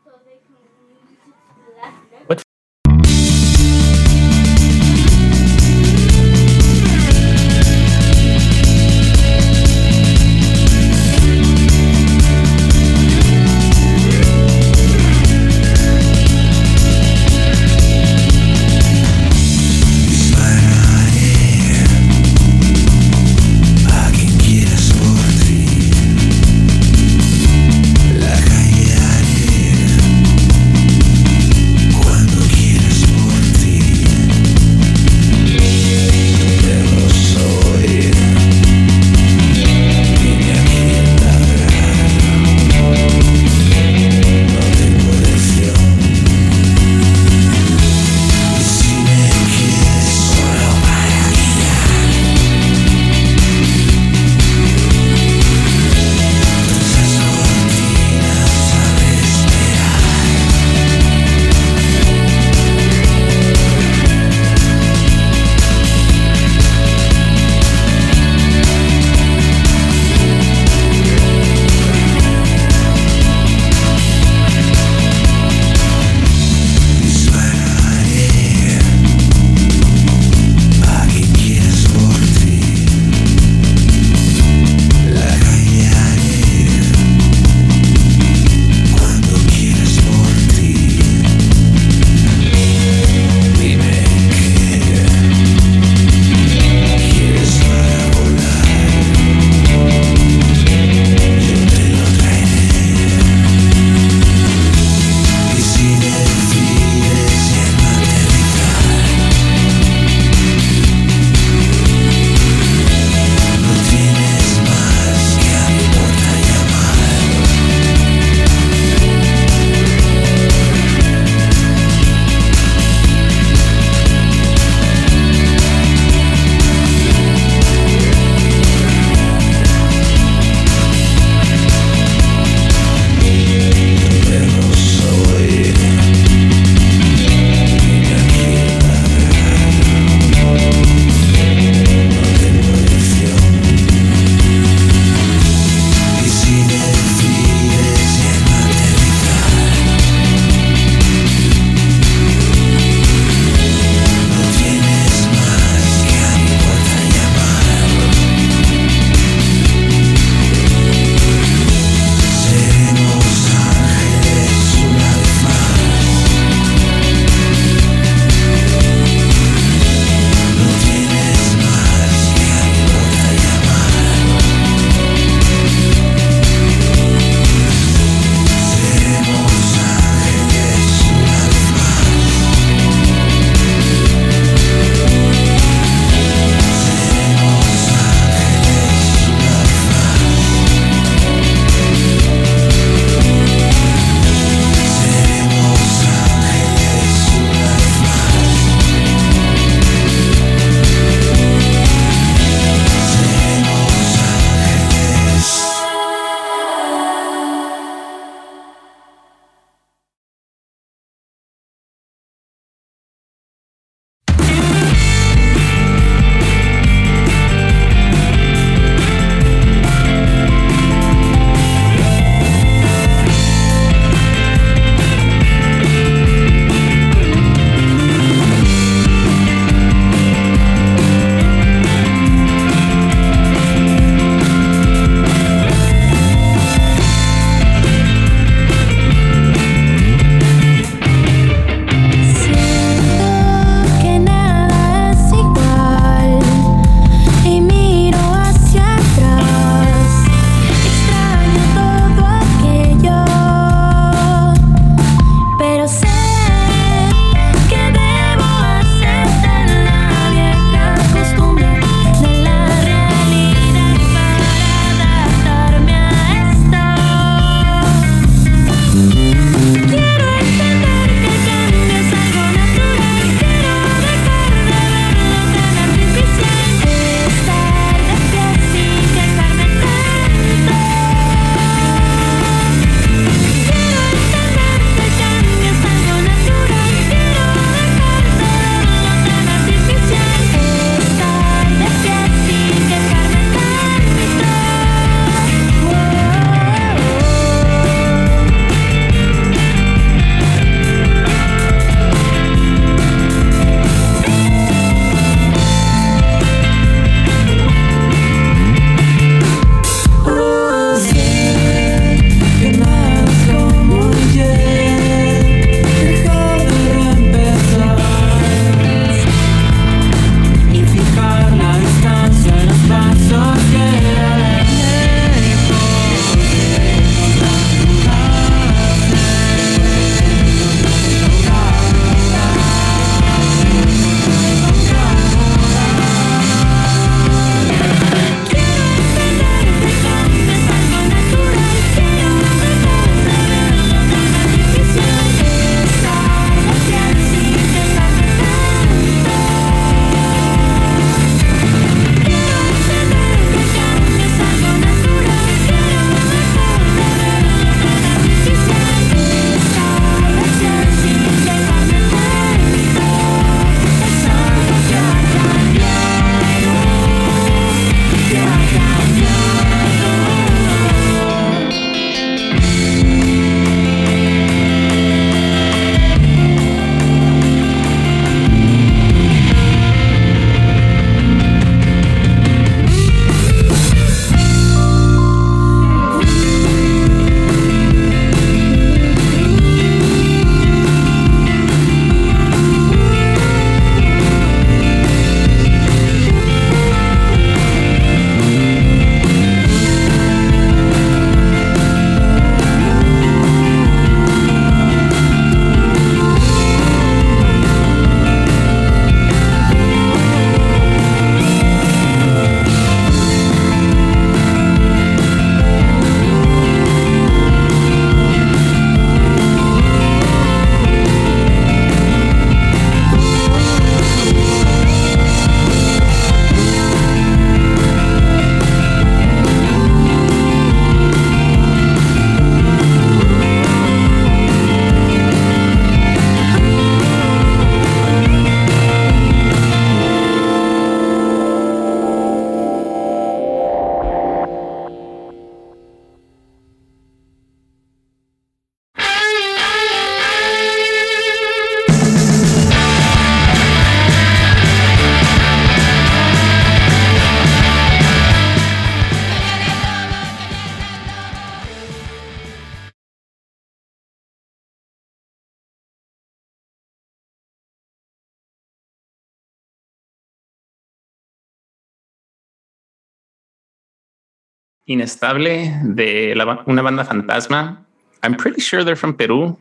Inestable 474.86 475.72
de 475.82 476.34
la 476.34 476.62
una 476.66 476.82
banda 476.82 477.04
fantasma. 477.04 477.84
I'm 478.22 478.36
pretty 478.36 478.60
sure 478.60 478.84
they're 478.84 478.96
from 478.96 479.14
Peru. 479.14 479.56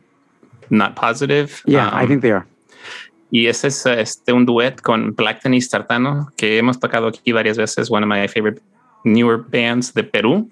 Not 0.70 0.94
positive. 0.96 1.62
Yeah, 1.66 1.88
I 1.92 2.02
Um, 2.02 2.08
think 2.08 2.22
they 2.22 2.32
are. 2.32 2.46
Y 3.30 3.46
ese 3.48 3.66
es 3.68 3.84
este, 3.86 4.32
un 4.32 4.46
duet 4.46 4.80
con 4.80 5.14
Black 5.14 5.40
Tennis 5.42 5.68
Tartano 5.68 6.28
que 6.36 6.58
hemos 6.58 6.78
tocado 6.78 7.08
aquí 7.08 7.32
varias 7.32 7.56
veces. 7.56 7.90
One 7.90 8.04
of 8.04 8.08
my 8.08 8.28
favorite 8.28 8.60
newer 9.04 9.38
bands 9.38 9.92
de 9.92 10.04
Perú. 10.04 10.50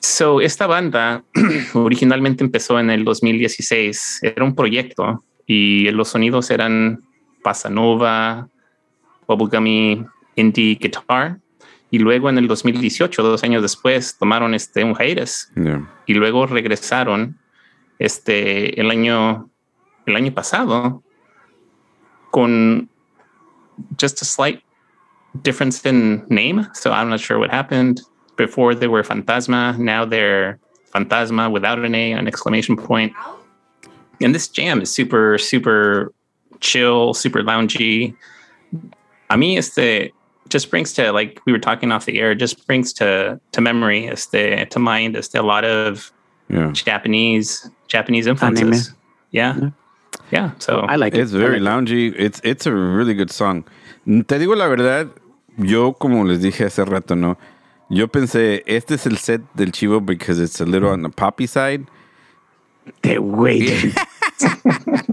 So, 0.00 0.40
esta 0.40 0.66
banda 0.66 1.22
originalmente 1.74 2.42
empezó 2.44 2.78
en 2.78 2.90
el 2.90 3.04
2016. 3.04 4.20
Era 4.22 4.44
un 4.44 4.54
proyecto 4.54 5.22
y 5.46 5.90
los 5.92 6.08
sonidos 6.08 6.50
eran 6.50 7.00
Pasa 7.42 7.70
Nova, 7.70 8.48
Bubblegummy, 9.28 10.04
Indie 10.36 10.74
Guitar. 10.80 11.38
Y 11.94 11.98
luego 12.00 12.28
en 12.28 12.38
el 12.38 12.48
2018, 12.48 13.22
dos 13.22 13.44
años 13.44 13.62
después, 13.62 14.16
tomaron 14.18 14.52
este, 14.52 14.82
un 14.82 14.94
hiatus 14.96 15.48
Yeah. 15.54 15.80
y 16.06 16.14
luego 16.14 16.44
regresaron 16.46 17.38
este 18.00 18.80
el 18.80 18.90
año 18.90 19.48
el 20.06 20.16
año 20.16 20.32
pasado 20.34 21.02
con 22.32 22.88
just 24.00 24.20
a 24.22 24.24
slight 24.24 24.60
difference 25.42 25.88
in 25.88 26.24
name 26.28 26.66
so 26.74 26.90
i'm 26.90 27.08
not 27.08 27.20
sure 27.20 27.38
what 27.38 27.50
happened. 27.50 28.00
Before 28.36 28.74
they 28.74 28.88
were 28.88 29.04
fantasma 29.04 29.78
now 29.78 30.04
they're 30.04 30.58
fantasma 30.92 31.48
without 31.48 31.78
an 31.84 31.94
a 31.94 32.12
an 32.12 32.26
exclamation 32.26 32.76
point. 32.76 33.12
And 34.20 34.34
this 34.34 34.48
jam 34.48 34.80
is 34.82 34.90
super 34.92 35.38
super 35.38 36.12
chill 36.60 37.14
super 37.14 37.42
loungy. 37.44 38.16
A 39.30 39.36
mí 39.36 39.56
este 39.56 40.12
just 40.48 40.70
brings 40.70 40.92
to 40.92 41.12
like 41.12 41.40
we 41.46 41.52
were 41.52 41.58
talking 41.58 41.90
off 41.92 42.04
the 42.04 42.18
air 42.20 42.34
just 42.34 42.66
brings 42.66 42.92
to 42.92 43.40
to 43.52 43.60
memory 43.60 44.08
este 44.08 44.68
to 44.70 44.78
mind 44.78 45.16
este 45.16 45.34
a 45.36 45.42
lot 45.42 45.64
of 45.64 46.12
Yeah. 46.50 46.72
Japanese 46.72 47.70
Japanese 47.88 48.26
influences. 48.26 48.92
Yeah. 49.30 49.56
Yeah. 49.56 49.70
Yeah. 50.30 50.50
So 50.58 50.80
I 50.80 50.96
like 50.96 51.14
it. 51.14 51.20
it's 51.20 51.32
very 51.32 51.58
like 51.58 51.62
it. 51.62 51.86
loungy. 51.88 52.14
It's 52.18 52.40
it's 52.44 52.66
a 52.66 52.72
really 52.72 53.14
good 53.14 53.30
song. 53.30 53.64
Te 54.06 54.38
digo 54.38 54.54
la 54.54 54.68
verdad, 54.68 55.08
yo 55.56 55.92
como 55.94 56.22
les 56.24 56.40
dije 56.42 56.66
hace 56.66 56.84
rato, 56.84 57.14
¿no? 57.16 57.38
Yo 57.88 58.08
pensé, 58.08 58.62
este 58.66 58.94
es 58.94 59.06
el 59.06 59.16
set 59.16 59.40
del 59.56 59.72
Chivo 59.72 60.04
because 60.04 60.38
it's 60.38 60.60
a 60.60 60.66
little 60.66 60.90
on 60.90 61.02
the 61.02 61.08
poppy 61.08 61.46
side. 61.46 61.86
They 63.02 63.18
wait. 63.18 63.94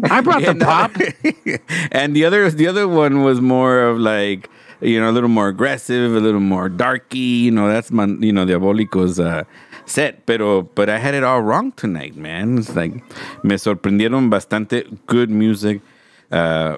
I 0.09 0.19
brought 0.21 0.41
the 0.41 0.49
And, 0.49 0.63
uh, 0.63 0.65
pop. 0.65 0.91
and 1.93 2.13
the 2.13 2.25
other 2.25 2.49
the 2.51 2.67
other 2.67 2.87
one 2.89 3.23
was 3.23 3.39
more 3.39 3.79
of 3.81 3.97
like 3.97 4.49
you 4.81 4.99
know 4.99 5.09
a 5.09 5.13
little 5.13 5.29
more 5.29 5.47
aggressive, 5.47 6.15
a 6.15 6.19
little 6.19 6.39
more 6.41 6.69
darky. 6.69 7.17
You 7.45 7.51
know 7.51 7.67
that's 7.67 7.91
man, 7.91 8.21
you 8.21 8.31
know 8.33 8.45
Diabolico's 8.45 9.19
uh, 9.19 9.43
set. 9.85 10.25
Pero 10.25 10.63
but 10.63 10.89
I 10.89 10.97
had 10.97 11.13
it 11.13 11.23
all 11.23 11.41
wrong 11.41 11.71
tonight, 11.73 12.15
man. 12.15 12.57
It's 12.57 12.75
like 12.75 12.93
me 13.43 13.55
sorprendieron 13.55 14.29
bastante. 14.29 14.85
Good 15.07 15.29
music. 15.29 15.81
Uh, 16.31 16.77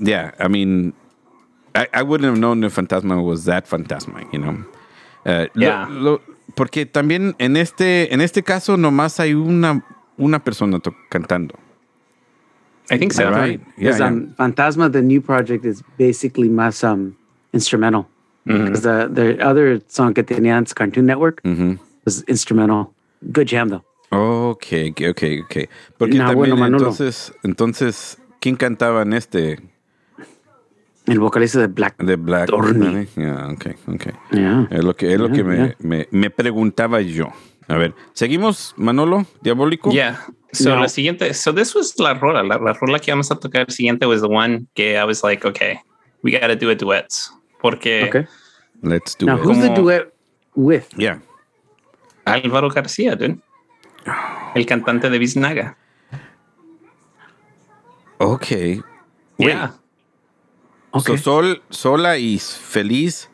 yeah, 0.00 0.30
I 0.40 0.48
mean, 0.48 0.92
I, 1.74 1.86
I 1.92 2.02
wouldn't 2.02 2.26
have 2.28 2.38
known 2.38 2.64
if 2.64 2.74
Fantasma 2.76 3.22
was 3.22 3.44
that 3.44 3.66
Fantasma. 3.68 4.30
You 4.32 4.38
know. 4.40 4.64
Uh, 5.26 5.46
Yeah. 5.54 5.86
lo- 5.90 6.20
porque 6.56 6.84
también 6.86 7.34
en 7.38 7.56
este 7.56 8.12
en 8.12 8.20
este 8.20 8.42
caso 8.44 8.76
nomás 8.76 9.18
hay 9.18 9.32
una 9.34 9.82
una 10.18 10.38
persona 10.44 10.78
to- 10.80 10.94
cantando. 11.10 11.54
I 12.90 12.98
think 12.98 13.12
so. 13.14 13.30
Right. 13.30 13.60
Yeah, 13.60 13.74
Because 13.76 13.98
yeah. 14.00 14.06
um, 14.08 14.34
Fantasma, 14.38 14.92
the 14.92 15.00
new 15.00 15.22
project, 15.22 15.64
is 15.64 15.82
basically 15.96 16.50
más 16.50 16.84
um, 16.84 17.16
instrumental. 17.54 18.06
Mm-hmm. 18.46 18.64
Because 18.66 18.82
the, 18.82 19.08
the 19.08 19.42
other 19.42 19.80
song 19.88 20.12
que 20.12 20.22
tenía 20.22 20.56
antes, 20.58 20.74
Cartoon 20.74 21.06
Network, 21.06 21.40
Mm-hmm. 21.44 21.76
was 22.04 22.22
instrumental. 22.28 22.92
Good 23.32 23.48
jam, 23.48 23.70
though. 23.70 23.84
Ok, 24.10 24.66
ok, 25.10 25.22
ok. 25.44 25.56
Porque 25.96 26.18
Nah, 26.18 26.26
también 26.26 26.36
bueno, 26.36 26.56
Manolo. 26.56 26.76
entonces, 26.78 27.32
entonces, 27.42 28.18
¿quién 28.40 28.54
cantaba 28.56 29.02
en 29.02 29.14
este 29.14 29.58
El 31.06 31.18
vocalista 31.20 31.58
de 31.60 31.66
Black. 31.68 31.96
de 32.02 32.16
Black? 32.16 32.48
Dorney. 32.50 33.08
Yeah, 33.16 33.48
ok, 33.50 33.66
ok. 33.88 34.06
Yeah. 34.32 34.68
Es 34.70 34.84
lo 34.84 34.94
que, 34.94 35.12
es 35.12 35.18
lo 35.18 35.28
Yeah, 35.28 35.36
que 35.36 35.44
me, 35.44 35.56
yeah. 35.56 35.76
me, 35.80 36.08
me 36.10 36.30
preguntaba 36.30 37.00
yo. 37.00 37.28
A 37.68 37.76
ver, 37.76 37.94
¿seguimos, 38.12 38.74
Manolo? 38.76 39.26
¿Diabólico? 39.42 39.90
Yeah. 39.90 40.20
So 40.52 40.70
No. 40.74 40.82
la 40.82 40.88
siguiente, 40.88 41.32
so 41.34 41.52
this 41.52 41.74
was 41.74 41.98
la 41.98 42.14
rola. 42.14 42.42
La, 42.42 42.58
la 42.58 42.72
rola 42.74 42.98
que 43.00 43.10
vamos 43.10 43.30
a 43.32 43.36
tocar 43.36 43.70
siguiente 43.72 44.06
was 44.06 44.20
the 44.20 44.28
one 44.28 44.66
que 44.74 44.96
I 44.98 45.04
was 45.04 45.24
like, 45.24 45.44
okay, 45.46 45.80
we 46.22 46.30
got 46.30 46.46
to 46.48 46.56
do 46.56 46.70
a 46.70 46.74
duets. 46.76 47.32
Porque 47.64 48.04
Okay. 48.10 48.26
Let's 48.82 49.14
do 49.14 49.24
Now, 49.24 49.36
it. 49.38 49.40
who's 49.44 49.58
the 49.62 49.70
duet 49.74 50.12
with? 50.54 50.86
Yeah. 50.98 51.20
Álvaro 52.26 52.68
García, 52.68 53.16
dude. 53.16 53.40
El 54.54 54.66
cantante 54.66 55.08
de 55.08 55.18
Biznaga. 55.18 55.76
Ok. 58.20 58.82
Yeah. 59.38 59.72
Okay. 60.92 61.16
So 61.16 61.16
Sol, 61.16 61.62
Sola 61.70 62.18
y 62.18 62.38
Feliz 62.38 63.28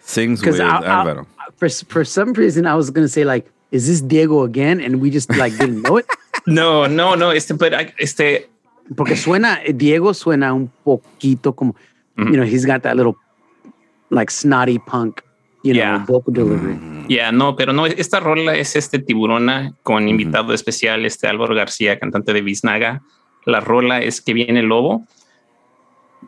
sings 0.00 0.42
with 0.44 0.58
Álvaro. 0.60 1.26
for, 1.56 1.68
for 1.88 2.04
some 2.04 2.32
reason, 2.32 2.66
I 2.66 2.74
was 2.74 2.90
going 2.90 3.04
to 3.04 3.08
say, 3.08 3.22
like, 3.24 3.46
is 3.70 3.86
this 3.86 4.00
Diego 4.00 4.42
again? 4.42 4.80
And 4.80 5.00
we 5.00 5.10
just, 5.10 5.30
like, 5.36 5.56
didn't 5.56 5.82
know 5.82 5.96
it. 5.98 6.06
No, 6.46 6.86
no, 6.86 7.14
no. 7.14 7.30
Este, 7.30 7.52
but 7.56 7.72
I- 7.74 7.92
este, 8.00 8.48
Porque 8.96 9.14
suena, 9.14 9.60
Diego 9.76 10.12
suena 10.14 10.52
un 10.54 10.72
poquito 10.84 11.54
como, 11.54 11.76
you 12.16 12.32
know, 12.36 12.44
he's 12.44 12.64
got 12.66 12.82
that 12.82 12.96
little, 12.96 13.14
like, 14.10 14.30
snotty 14.30 14.78
punk, 14.78 15.22
you 15.62 15.74
know, 15.74 15.80
Yeah. 15.80 16.04
vocal 16.06 16.32
delivery. 16.32 16.74
Mm-hmm. 16.74 17.06
Yeah, 17.08 17.30
no, 17.30 17.56
pero 17.56 17.72
no, 17.72 17.86
esta 17.86 18.20
rola 18.20 18.54
es 18.54 18.76
este 18.76 18.98
tiburona 18.98 19.74
con 19.82 20.04
mm-hmm. 20.04 20.08
invitado 20.08 20.52
especial, 20.52 21.04
este 21.04 21.26
Álvaro 21.26 21.54
García, 21.54 21.98
cantante 21.98 22.32
de 22.32 22.40
Biznaga. 22.40 23.00
La 23.46 23.60
rola 23.60 24.00
es 24.00 24.20
que 24.20 24.34
viene 24.34 24.60
el 24.60 24.66
lobo, 24.66 25.06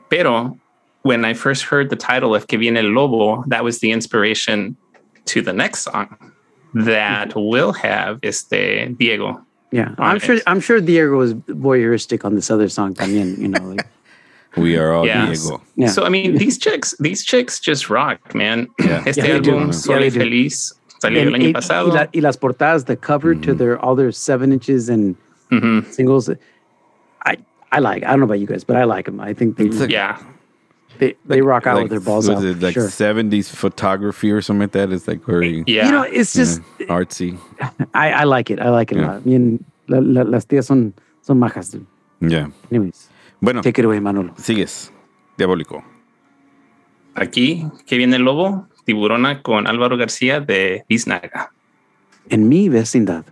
pero 0.08 0.58
when 1.02 1.24
I 1.24 1.34
first 1.34 1.64
heard 1.64 1.90
the 1.90 1.96
title 1.96 2.34
of 2.34 2.46
que 2.46 2.58
viene 2.58 2.78
el 2.78 2.92
lobo, 2.92 3.44
that 3.48 3.62
was 3.62 3.80
the 3.80 3.90
inspiration 3.90 4.76
to 5.26 5.42
the 5.42 5.52
next 5.52 5.82
song 5.82 6.16
that 6.74 7.30
mm-hmm. 7.30 7.48
will 7.48 7.72
have 7.72 8.18
este 8.22 8.94
Diego. 8.98 9.40
Yeah. 9.70 9.94
I'm 9.98 10.18
sure, 10.18 10.36
it. 10.36 10.42
I'm 10.46 10.60
sure 10.60 10.80
Diego 10.80 11.16
was 11.16 11.34
voyeuristic 11.34 12.24
on 12.24 12.34
this 12.34 12.50
other 12.50 12.68
song 12.68 12.94
también, 12.94 13.38
you 13.38 13.48
know, 13.48 13.62
like, 13.62 13.86
We 14.56 14.76
are 14.76 14.92
all 14.92 15.06
Yeah. 15.06 15.26
Diego. 15.26 15.60
yeah. 15.76 15.88
So 15.88 16.04
I 16.04 16.08
mean, 16.08 16.36
these 16.42 16.58
chicks, 16.58 16.94
these 17.00 17.24
chicks 17.24 17.58
just 17.60 17.88
rock, 17.88 18.34
man. 18.34 18.68
Yeah. 18.78 19.02
Este 19.06 19.18
Yeah, 19.18 19.26
they 19.34 19.40
do. 19.40 19.52
álbum, 19.52 19.66
Yeah, 19.66 19.70
Soy 19.72 20.10
they. 20.10 20.10
Feliz, 20.10 20.72
salió 21.00 21.22
el 21.22 21.32
año 21.34 21.52
pasado. 21.54 21.88
Y, 21.88 21.94
la- 21.94 22.06
y 22.14 22.20
las 22.20 22.36
portadas, 22.36 22.84
the 22.86 22.96
cover 22.96 23.34
to 23.34 23.54
their 23.54 23.78
all 23.78 23.94
their 23.96 24.12
seven 24.12 24.52
inches 24.52 24.88
and 24.88 25.16
Mhm. 25.50 25.84
singles. 25.92 26.28
I 27.24 27.36
I 27.70 27.78
like. 27.78 28.04
I 28.04 28.10
don't 28.10 28.20
know 28.20 28.24
about 28.26 28.40
you 28.40 28.46
guys, 28.46 28.64
but 28.64 28.76
I 28.76 28.84
like 28.84 29.06
them. 29.06 29.20
I 29.20 29.32
think 29.34 29.56
they 29.56 29.64
It's 29.66 29.80
a- 29.80 29.88
Yeah. 29.90 30.18
they, 30.98 31.16
they 31.26 31.40
rock 31.40 31.66
out 31.66 31.76
Like, 31.76 31.84
with 31.84 31.90
their 31.90 32.00
balls 32.00 32.28
was 32.28 32.38
out. 32.38 32.44
it 32.44 32.60
like 32.60 32.74
sure. 32.74 32.88
70s 32.88 33.48
photography 33.48 34.30
or 34.30 34.42
something 34.42 34.60
like 34.68 34.72
that? 34.72 34.92
It's 34.92 35.08
like 35.08 35.24
very 35.24 35.64
Yeah. 35.66 35.86
You 35.86 35.92
know, 35.92 36.02
it's 36.02 36.34
just 36.34 36.60
artsy. 36.90 37.38
I, 37.94 38.12
I 38.12 38.24
like 38.24 38.50
it. 38.50 38.60
I 38.60 38.68
like 38.68 38.92
it 38.92 38.98
Yeah. 38.98 39.04
a 39.04 39.08
lot. 39.12 39.22
I 39.24 39.28
mean, 39.28 39.64
la, 39.88 39.98
la, 40.00 40.22
las 40.28 40.44
tías 40.44 40.64
son 40.66 40.92
son 41.22 41.38
majas. 41.40 41.70
Dude. 41.72 41.86
Yeah. 42.20 42.48
Anyways, 42.70 43.08
Bueno, 43.42 43.60
Manolo. 44.00 44.34
sigues. 44.38 44.92
Diabólico. 45.36 45.82
Aquí, 47.16 47.66
que 47.88 47.96
viene 47.96 48.14
el 48.14 48.22
lobo, 48.22 48.68
tiburona 48.84 49.42
con 49.42 49.66
Álvaro 49.66 49.96
García 49.96 50.38
de 50.38 50.84
Biznaga. 50.88 51.52
En 52.28 52.48
mi 52.48 52.68
vecindad. 52.68 53.24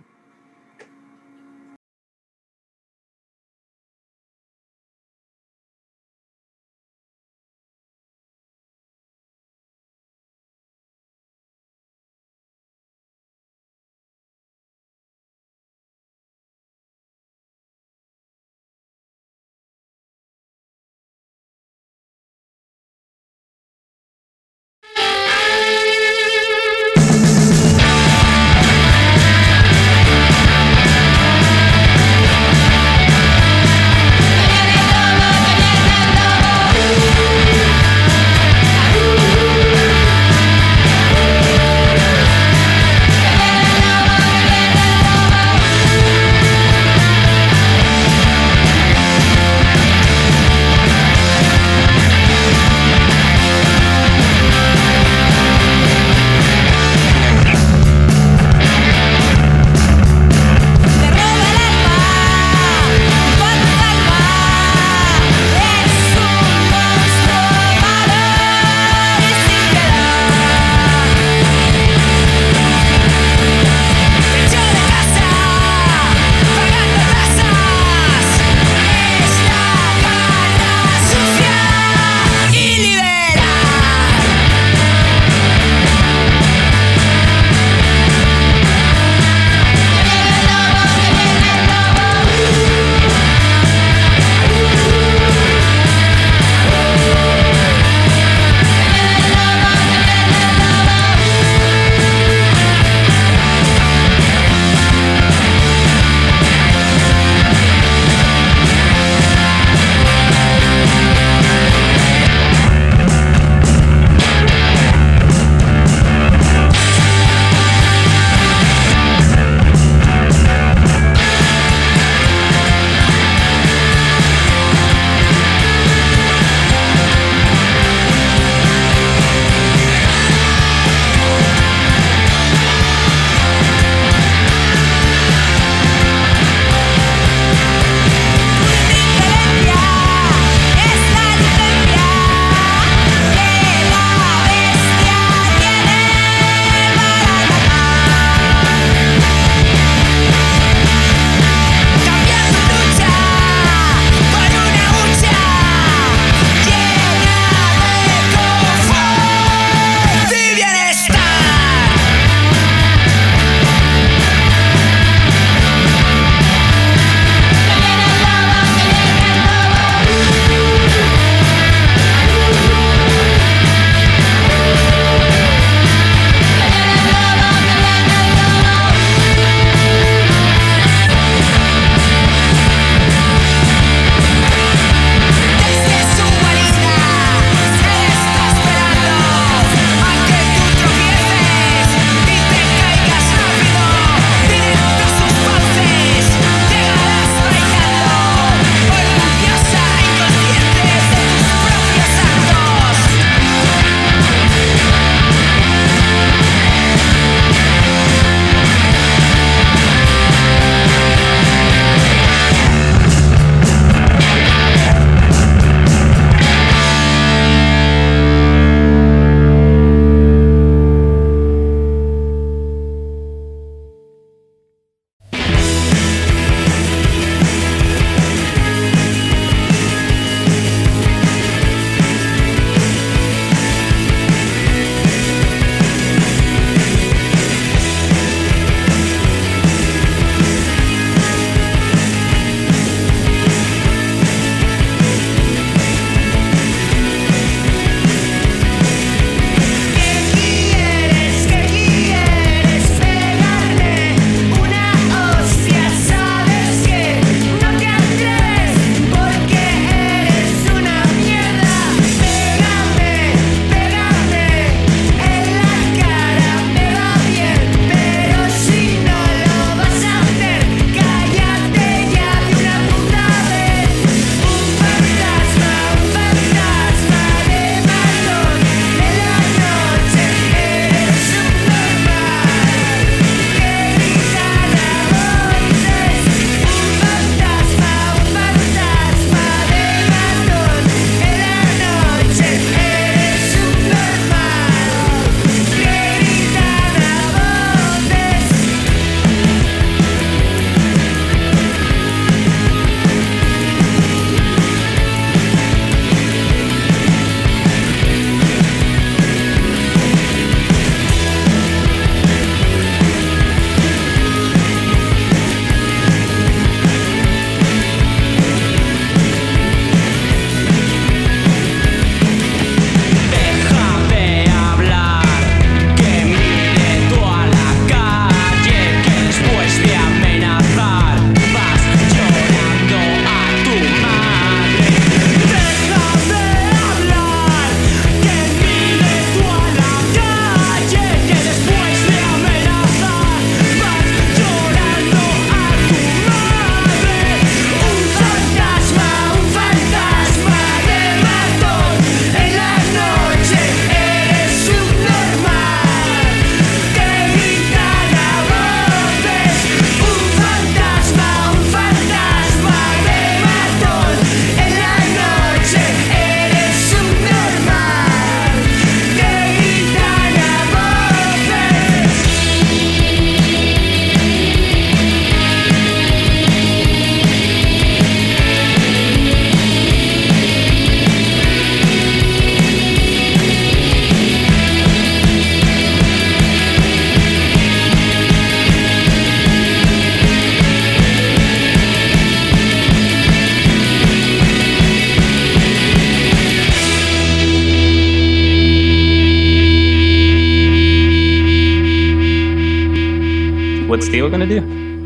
Steve 404.11 404.29
gonna 404.29 404.45
do? 404.45 404.59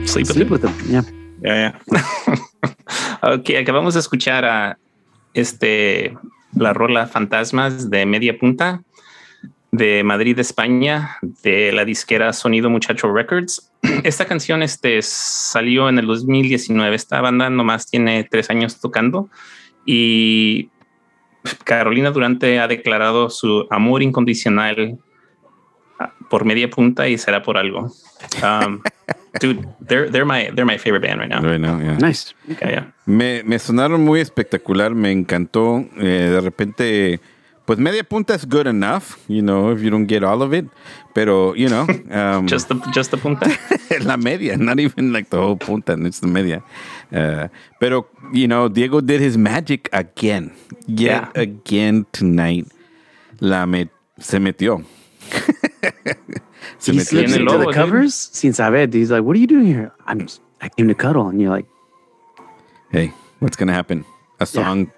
Sleep 0.07 0.25
with 0.25 0.33
Sleep 0.33 0.49
with 0.49 0.61
them. 0.61 0.73
Yeah. 0.89 1.03
Ya, 1.39 1.55
ya. 1.55 1.71
ok, 3.35 3.61
acabamos 3.61 3.93
de 3.93 3.99
escuchar 3.99 4.45
a 4.45 4.79
este 5.35 6.17
la 6.55 6.73
rola 6.73 7.05
Fantasmas 7.05 7.91
de 7.91 8.07
Media 8.07 8.35
Punta 8.39 8.81
de 9.71 10.03
Madrid, 10.03 10.39
España, 10.39 11.17
de 11.21 11.71
la 11.71 11.85
disquera 11.85 12.33
Sonido 12.33 12.71
Muchacho 12.71 13.13
Records. 13.13 13.71
Esta 14.03 14.25
canción 14.25 14.63
este, 14.63 15.03
salió 15.03 15.87
en 15.87 15.99
el 15.99 16.07
2019. 16.07 16.95
Esta 16.95 17.21
banda 17.21 17.47
nomás 17.51 17.85
tiene 17.85 18.23
tres 18.23 18.49
años 18.49 18.81
tocando 18.81 19.29
y 19.85 20.71
Carolina 21.63 22.09
Durante 22.09 22.59
ha 22.59 22.67
declarado 22.67 23.29
su 23.29 23.67
amor 23.69 24.01
incondicional 24.01 24.97
por 26.29 26.45
media 26.45 26.69
punta 26.69 27.07
y 27.07 27.17
será 27.17 27.41
por 27.41 27.57
algo. 27.57 27.91
Um, 28.43 28.81
dude, 29.41 29.67
they're 29.85 30.09
they're 30.09 30.25
my 30.25 30.49
they're 30.53 30.65
my 30.65 30.77
favorite 30.77 31.01
band 31.01 31.19
right 31.19 31.29
now. 31.29 31.41
Bueno, 31.41 31.79
yeah. 31.79 31.97
Nice. 31.97 32.33
Yeah, 32.47 32.69
yeah. 32.69 32.85
Me, 33.05 33.43
me 33.43 33.57
sonaron 33.59 34.03
muy 34.03 34.19
espectacular, 34.19 34.93
me 34.95 35.11
encantó. 35.11 35.85
Eh, 35.97 36.29
de 36.31 36.41
repente, 36.41 37.19
pues 37.65 37.77
media 37.79 38.03
punta 38.03 38.33
es 38.35 38.45
good 38.47 38.67
enough, 38.67 39.17
you 39.27 39.41
know, 39.41 39.71
if 39.71 39.81
you 39.81 39.89
don't 39.89 40.07
get 40.07 40.23
all 40.23 40.41
of 40.41 40.53
it. 40.53 40.65
Pero, 41.13 41.53
you 41.55 41.67
know, 41.69 41.85
um, 42.11 42.47
Just 42.47 42.67
the 42.69 42.75
just 42.93 43.11
the 43.11 43.17
punta. 43.17 43.47
la 44.01 44.17
media, 44.17 44.57
not 44.57 44.79
even 44.79 45.13
like 45.13 45.29
the 45.29 45.37
whole 45.37 45.55
punta, 45.57 45.93
it's 46.05 46.19
the 46.19 46.27
media. 46.27 46.61
Uh, 47.13 47.47
pero, 47.79 48.07
you 48.33 48.47
know, 48.47 48.67
Diego 48.67 48.99
did 49.01 49.21
his 49.21 49.37
magic 49.37 49.87
again. 49.93 50.51
Yet 50.87 51.29
Yeah. 51.35 51.41
again 51.41 52.05
tonight. 52.11 52.67
La 53.39 53.65
me 53.65 53.89
se 54.19 54.39
metió. 54.39 54.83
se 56.79 56.93
He 56.93 56.99
slips 56.99 57.33
into 57.35 57.43
logo, 57.45 57.59
the 57.59 57.65
dude. 57.65 57.75
covers. 57.75 58.13
Sin 58.13 58.53
saber. 58.53 58.87
He's 58.91 59.09
like, 59.11 59.23
"What 59.23 59.35
are 59.35 59.39
you 59.39 59.47
doing 59.47 59.67
here?" 59.67 59.91
I'm. 60.07 60.19
Just, 60.21 60.41
I 60.61 60.69
came 60.69 60.87
to 60.87 60.95
cuddle, 60.95 61.27
and 61.29 61.39
you're 61.39 61.51
like, 61.55 61.67
Hey, 62.91 63.11
what's 63.39 63.57
to 63.57 63.65
happen? 63.71 64.05
A 64.39 64.45
song. 64.45 64.91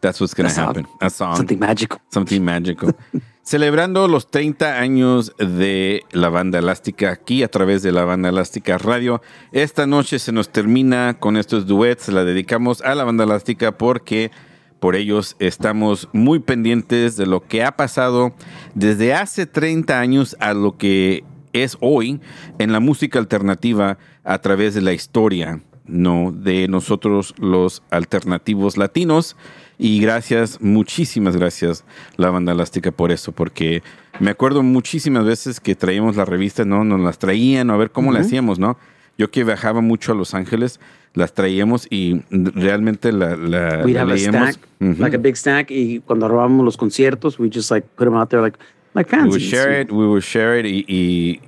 That's 0.00 0.20
what's 0.20 0.34
going 0.34 0.46
A 0.46 0.50
song. 0.50 0.66
happen. 0.66 0.86
A 1.00 1.10
song. 1.10 1.36
something 1.36 1.58
magical. 1.58 1.98
Something 2.10 2.44
magical. 2.44 2.92
Celebrando 3.42 4.08
los 4.08 4.28
30 4.30 4.80
años 4.80 5.32
de 5.38 6.02
la 6.10 6.28
banda 6.28 6.58
elástica 6.58 7.12
aquí 7.12 7.44
a 7.44 7.48
través 7.48 7.82
de 7.84 7.92
la 7.92 8.04
banda 8.04 8.28
elástica 8.30 8.76
radio. 8.78 9.22
Esta 9.52 9.86
noche 9.86 10.18
se 10.18 10.32
nos 10.32 10.48
termina 10.48 11.18
con 11.20 11.36
estos 11.36 11.66
duets. 11.66 12.08
La 12.08 12.24
dedicamos 12.24 12.82
a 12.82 12.94
la 12.96 13.04
banda 13.04 13.22
elástica 13.24 13.78
porque 13.78 14.32
por 14.80 14.96
ellos 14.96 15.36
estamos 15.38 16.08
muy 16.12 16.38
pendientes 16.38 17.16
de 17.16 17.26
lo 17.26 17.46
que 17.46 17.64
ha 17.64 17.76
pasado 17.76 18.34
desde 18.74 19.14
hace 19.14 19.46
30 19.46 19.98
años 19.98 20.36
a 20.40 20.54
lo 20.54 20.76
que 20.76 21.24
es 21.52 21.76
hoy 21.80 22.20
en 22.58 22.72
la 22.72 22.80
música 22.80 23.18
alternativa 23.18 23.98
a 24.24 24.38
través 24.40 24.74
de 24.74 24.82
la 24.82 24.92
historia, 24.92 25.60
no 25.86 26.32
de 26.32 26.68
nosotros 26.68 27.34
los 27.38 27.82
alternativos 27.90 28.76
latinos. 28.76 29.36
Y 29.78 30.00
gracias, 30.00 30.60
muchísimas 30.62 31.36
gracias 31.36 31.84
la 32.16 32.30
banda 32.30 32.52
elástica 32.52 32.92
por 32.92 33.12
eso, 33.12 33.32
porque 33.32 33.82
me 34.20 34.30
acuerdo 34.30 34.62
muchísimas 34.62 35.24
veces 35.24 35.60
que 35.60 35.74
traíamos 35.74 36.16
la 36.16 36.24
revista, 36.24 36.64
¿no? 36.64 36.82
Nos 36.84 37.00
las 37.00 37.18
traían, 37.18 37.70
a 37.70 37.76
ver 37.76 37.90
cómo 37.90 38.12
le 38.12 38.20
hacíamos, 38.20 38.58
¿no? 38.58 38.78
Yo 39.18 39.30
que 39.30 39.44
viajaba 39.44 39.80
mucho 39.80 40.12
a 40.12 40.14
Los 40.14 40.34
Ángeles, 40.34 40.80
las 41.16 41.32
traíamos 41.34 41.88
y 41.90 42.22
realmente 42.30 43.10
la, 43.10 43.34
la, 43.36 43.82
We'd 43.84 43.94
la 43.94 44.02
have 44.02 44.12
a 44.12 44.18
stack, 44.18 44.58
like 44.78 45.16
a 45.16 45.18
big 45.18 45.36
stack. 45.36 45.70
Y 45.70 46.00
cuando 46.00 46.28
robábamos 46.28 46.64
los 46.64 46.76
conciertos, 46.76 47.40
we 47.40 47.50
just 47.52 47.70
like 47.72 47.88
put 47.96 48.04
them 48.04 48.14
out 48.14 48.28
there, 48.28 48.42
like 48.42 48.58
like 48.94 49.10
We 49.10 49.18
fans. 49.18 49.28
would 49.32 49.42
share 49.42 49.80
it, 49.80 49.90
we 49.90 50.06
would 50.06 50.22
share 50.22 50.58
it 50.60 50.66
y, 50.66 50.84
y, 50.86 51.40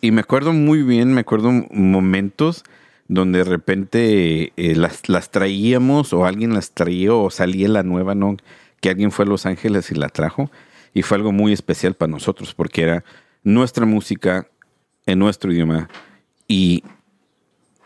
y 0.00 0.10
me 0.12 0.20
acuerdo 0.20 0.52
muy 0.52 0.82
bien, 0.82 1.12
me 1.12 1.22
acuerdo 1.22 1.50
momentos 1.50 2.62
donde 3.08 3.38
de 3.38 3.44
repente 3.44 4.52
eh, 4.56 4.76
las, 4.76 5.08
las 5.08 5.30
traíamos 5.30 6.12
o 6.12 6.26
alguien 6.26 6.52
las 6.52 6.72
traía 6.72 7.14
o 7.14 7.30
salía 7.30 7.68
la 7.68 7.82
nueva, 7.82 8.14
¿no? 8.14 8.36
Que 8.80 8.90
alguien 8.90 9.10
fue 9.10 9.24
a 9.24 9.28
Los 9.28 9.46
Ángeles 9.46 9.90
y 9.90 9.94
la 9.94 10.08
trajo 10.08 10.50
y 10.92 11.02
fue 11.02 11.16
algo 11.16 11.32
muy 11.32 11.52
especial 11.54 11.94
para 11.94 12.10
nosotros 12.12 12.54
porque 12.54 12.82
era 12.82 13.04
nuestra 13.44 13.86
música 13.86 14.46
en 15.06 15.18
nuestro 15.18 15.52
idioma 15.52 15.88
y 16.46 16.82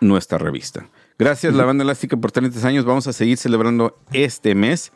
nuestra 0.02 0.38
revista. 0.38 0.86
Gracias, 1.18 1.54
la 1.54 1.64
banda 1.64 1.84
elástica, 1.84 2.16
por 2.16 2.32
30 2.32 2.66
años. 2.66 2.84
Vamos 2.84 3.06
a 3.06 3.12
seguir 3.12 3.36
celebrando 3.38 3.96
este 4.12 4.54
mes. 4.54 4.92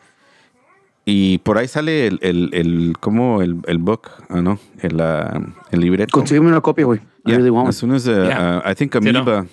Y 1.05 1.39
por 1.39 1.57
ahí 1.57 1.69
sale 1.69 2.09
el, 2.09 2.19
el, 2.21 2.51
el 2.53 2.95
¿cómo? 2.99 3.41
El, 3.41 3.61
el 3.69 3.79
book, 3.79 4.11
ah, 4.29 4.41
¿no? 4.43 4.59
El, 4.81 5.01
ah, 5.01 5.41
el 5.71 5.81
libreto. 5.81 6.11
Consígueme 6.11 6.49
una 6.49 6.61
copia, 6.61 6.85
güey. 6.85 6.99
I 7.25 7.31
Yeah, 7.31 7.37
really 7.37 7.51
want 7.51 7.69
as 7.69 7.77
soon 7.77 7.93
as, 7.93 8.09
uh, 8.09 8.25
Yeah. 8.27 8.59
uh, 8.59 8.71
I 8.71 8.75
think. 8.75 8.93
Amoeba, 8.97 9.47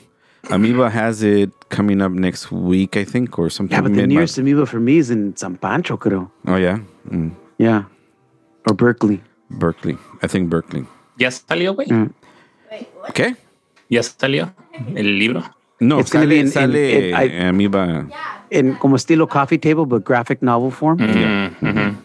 Amoeba 0.50 0.90
has 0.90 1.22
it 1.22 1.52
coming 1.70 2.02
up 2.02 2.12
next 2.12 2.52
week, 2.52 2.98
I 2.98 3.06
think, 3.06 3.38
or 3.38 3.52
something. 3.52 3.76
Yeah, 3.76 3.82
but 3.82 3.94
the 3.94 4.08
nearest 4.08 4.40
amoeba 4.40 4.66
for 4.66 4.80
me 4.80 4.98
is 4.98 5.12
in 5.12 5.36
San 5.38 5.56
Pancho, 5.58 5.96
creo. 5.96 6.32
Oh, 6.48 6.56
yeah. 6.56 6.80
Mm. 7.12 7.32
Yeah. 7.60 7.84
Or 8.68 8.74
Berkeley. 8.76 9.22
Berkeley. 9.52 9.98
I 10.24 10.28
think 10.28 10.50
Berkeley. 10.50 10.86
¿Ya 11.20 11.30
salió, 11.30 11.76
güey? 11.76 11.88
Mm. 11.88 12.10
¿Qué? 13.14 13.36
¿Ya 13.90 14.02
salió 14.02 14.52
el 14.96 15.20
libro? 15.20 15.44
No, 15.80 16.00
It's 16.00 16.10
sale, 16.12 16.28
be 16.28 16.36
in- 16.36 16.46
in- 16.48 16.52
sale 16.52 17.10
it- 17.10 17.14
I- 17.16 17.46
Amoeba. 17.48 18.08
In 18.50 18.74
como 18.76 18.96
estilo 18.96 19.28
coffee 19.28 19.58
table, 19.58 19.86
but 19.86 20.06
graphic 20.06 20.42
novel 20.42 20.72
form. 20.72 20.98
Yeah. 21.00 21.52
Mhm. 21.62 21.98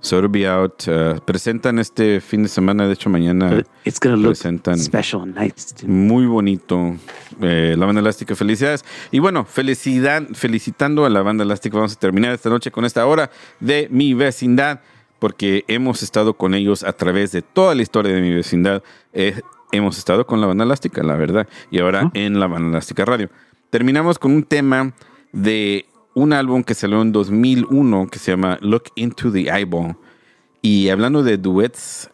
So 0.00 0.18
it'll 0.18 0.28
be 0.30 0.48
out. 0.48 0.88
uh, 0.88 1.20
presentan 1.24 1.78
este 1.78 2.20
fin 2.20 2.42
de 2.42 2.48
semana, 2.48 2.88
de 2.88 2.94
hecho 2.94 3.08
mañana. 3.08 3.50
But 3.54 3.66
it's 3.84 4.00
gonna 4.00 4.16
look 4.16 4.32
Presentan. 4.32 4.76
special 4.78 5.22
and 5.22 5.36
nice. 5.38 5.72
Too. 5.74 5.86
Muy 5.86 6.26
bonito. 6.26 6.96
eh, 7.40 7.76
la 7.78 7.86
banda 7.86 8.00
elástica, 8.00 8.34
felicidades. 8.34 8.84
Y 9.12 9.20
bueno, 9.20 9.44
felicidad, 9.44 10.24
felicitando 10.34 11.04
a 11.04 11.10
la 11.10 11.22
banda 11.22 11.44
elástica. 11.44 11.76
Vamos 11.76 11.92
a 11.92 11.98
terminar 12.00 12.32
esta 12.34 12.50
noche 12.50 12.70
con 12.72 12.84
esta 12.84 13.06
hora 13.06 13.30
de 13.60 13.86
mi 13.92 14.12
vecindad, 14.14 14.80
porque 15.20 15.64
hemos 15.68 16.02
estado 16.02 16.34
con 16.34 16.54
ellos 16.54 16.82
a 16.82 16.92
través 16.92 17.30
de 17.30 17.42
toda 17.42 17.74
la 17.76 17.82
historia 17.82 18.12
de 18.12 18.20
mi 18.22 18.34
vecindad. 18.34 18.82
Eh, 19.12 19.40
hemos 19.72 19.98
estado 19.98 20.26
con 20.26 20.40
la 20.40 20.46
banda 20.46 20.64
elástica, 20.64 21.02
la 21.02 21.16
verdad. 21.16 21.48
Y 21.70 21.80
ahora 21.80 22.10
en 22.14 22.38
la 22.38 22.46
banda 22.46 22.68
elástica 22.68 23.04
radio. 23.04 23.28
Terminamos 23.70 24.18
con 24.18 24.32
un 24.32 24.44
tema 24.44 24.92
de 25.32 25.86
un 26.14 26.32
álbum 26.32 26.62
que 26.62 26.74
salió 26.74 27.00
en 27.02 27.10
2001 27.10 28.08
que 28.08 28.18
se 28.18 28.32
llama 28.32 28.58
Look 28.60 28.84
Into 28.94 29.32
the 29.32 29.50
Eyeball. 29.50 29.96
Y 30.60 30.90
hablando 30.90 31.22
de 31.22 31.38
duets, 31.38 32.10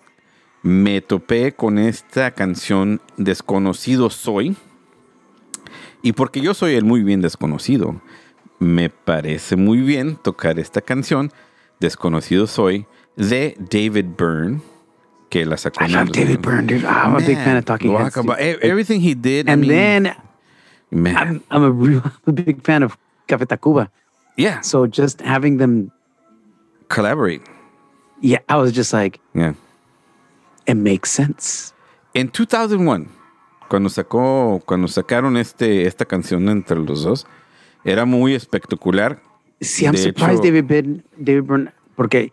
me 0.62 1.00
topé 1.00 1.52
con 1.52 1.78
esta 1.78 2.30
canción 2.30 3.00
Desconocido 3.16 4.08
Soy. 4.08 4.56
Y 6.02 6.12
porque 6.12 6.40
yo 6.40 6.54
soy 6.54 6.74
el 6.74 6.84
muy 6.84 7.02
bien 7.02 7.20
desconocido, 7.20 8.00
me 8.60 8.88
parece 8.88 9.56
muy 9.56 9.78
bien 9.78 10.16
tocar 10.16 10.58
esta 10.58 10.80
canción 10.80 11.32
Desconocido 11.80 12.46
Soy 12.46 12.86
de 13.16 13.56
David 13.58 14.06
Byrne, 14.16 14.60
que 15.28 15.44
la 15.44 15.56
sacó 15.56 15.84
I 15.84 15.88
love 15.88 16.10
David 16.12 16.40
Byrne, 16.40 16.66
dude. 16.66 16.84
I'm 16.84 17.14
a 17.14 17.20
big 17.20 17.36
fan 17.36 17.56
of 17.56 17.64
Talking 17.64 17.92
Heads. 17.96 18.16
about- 18.16 18.40
e- 18.40 18.56
everything 18.62 19.00
he 19.00 19.14
did. 19.14 19.48
I 19.48 19.52
And 19.52 19.60
mean, 19.62 19.68
then 19.70 20.14
man, 20.90 21.16
I'm, 21.16 21.42
I'm 21.50 21.62
a 21.64 21.70
real 21.70 22.02
a 22.26 22.32
big 22.32 22.62
fan 22.64 22.82
of 22.82 22.96
Café 23.28 23.46
Tacuba. 23.46 23.90
yeah, 24.36 24.60
So 24.62 24.86
just 24.86 25.20
having 25.20 25.58
them, 25.58 25.90
collaborate. 26.88 27.42
yeah, 28.20 28.38
I 28.48 28.56
was 28.56 28.72
just 28.72 28.92
like, 28.92 29.20
Yeah. 29.34 29.54
it 30.66 30.76
makes 30.76 31.10
sense. 31.10 31.72
En 32.14 32.30
2001, 32.32 33.08
cuando 33.68 33.90
sacó, 33.90 34.62
cuando 34.64 34.88
sacaron 34.88 35.36
este, 35.36 35.86
esta 35.86 36.04
canción 36.06 36.48
entre 36.48 36.78
los 36.78 37.02
dos, 37.02 37.26
era 37.84 38.04
muy 38.06 38.34
espectacular. 38.34 39.20
See, 39.60 39.84
I'm 39.86 39.92
De 39.92 39.98
surprised 39.98 40.38
hecho- 40.38 40.42
David 40.44 40.64
Byrne, 40.66 41.04
David 41.18 41.42
Byrne, 41.42 41.72
porque 41.96 42.32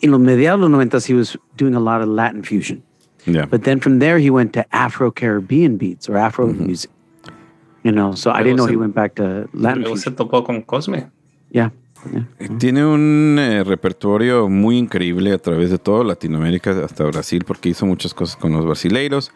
en 0.00 0.10
los 0.10 0.20
mediados 0.20 0.58
de 0.60 0.62
los 0.62 0.70
90 0.70 0.98
he 1.08 1.14
was 1.14 1.38
doing 1.56 1.74
a 1.74 1.80
lot 1.80 2.00
of 2.02 2.08
Latin 2.08 2.42
fusion. 2.42 2.82
Yeah. 3.26 3.46
But 3.46 3.62
then 3.62 3.80
from 3.80 4.00
there, 4.00 4.18
he 4.18 4.28
went 4.30 4.52
to 4.52 4.64
Afro 4.70 5.10
Caribbean 5.10 5.76
beats 5.78 6.08
or 6.08 6.16
Afro 6.18 6.46
Mm-hmm. 6.46 6.66
music. 6.66 6.90
You 7.82 7.92
know, 7.92 8.14
so 8.14 8.30
I 8.30 8.42
didn't 8.42 8.56
know 8.56 8.66
he 8.66 8.72
se- 8.74 8.76
went 8.80 8.94
back 8.94 9.14
to 9.16 9.46
Latin 9.52 9.82
Luego 9.82 9.96
se 9.96 10.10
fusion. 10.10 10.16
topó 10.16 10.44
con 10.44 10.62
Cosme. 10.62 11.10
Yeah. 11.50 11.70
yeah. 12.12 12.48
Tiene 12.58 12.84
un 12.84 13.36
eh, 13.38 13.62
repertorio 13.64 14.48
muy 14.48 14.76
increíble 14.78 15.32
a 15.32 15.38
través 15.38 15.70
de 15.70 15.78
toda 15.78 16.02
Latinoamérica 16.04 16.84
hasta 16.84 17.04
Brasil, 17.04 17.44
porque 17.46 17.68
hizo 17.70 17.84
muchas 17.86 18.12
cosas 18.14 18.36
con 18.36 18.52
los 18.52 18.64
brasileiros, 18.64 19.32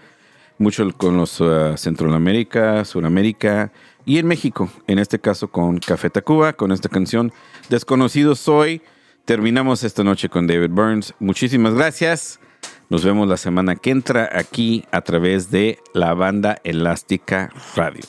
mucho 0.59 0.87
con 0.97 1.17
los 1.17 1.41
uh, 1.41 1.77
Centroamérica, 1.77 2.85
Suramérica 2.85 3.71
y 4.05 4.19
en 4.19 4.27
México. 4.27 4.69
En 4.87 4.99
este 4.99 5.19
caso 5.19 5.49
con 5.49 5.79
Café 5.79 6.11
Tacuba, 6.11 6.53
con 6.55 6.73
esta 6.73 6.89
canción 6.89 7.33
Desconocido 7.71 8.35
Soy. 8.35 8.83
Terminamos 9.29 9.85
esta 9.85 10.03
noche 10.03 10.31
con 10.31 10.47
David 10.47 10.71
Burns. 10.71 11.13
Muchísimas 11.19 11.75
gracias. 11.75 12.41
Nos 12.89 13.05
vemos 13.05 13.29
la 13.29 13.37
semana 13.37 13.77
que 13.77 13.91
entra 13.91 14.27
aquí 14.33 14.87
a 14.91 15.03
través 15.03 15.51
de 15.51 15.79
la 15.93 16.15
banda 16.15 16.63
Elástica 16.65 17.53
Radio. 17.77 18.05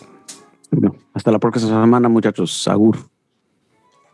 Bueno, 0.72 0.96
hasta 1.14 1.30
la 1.34 1.40
próxima 1.40 1.82
semana, 1.82 2.08
muchachos. 2.08 2.66
Agur. 2.70 3.00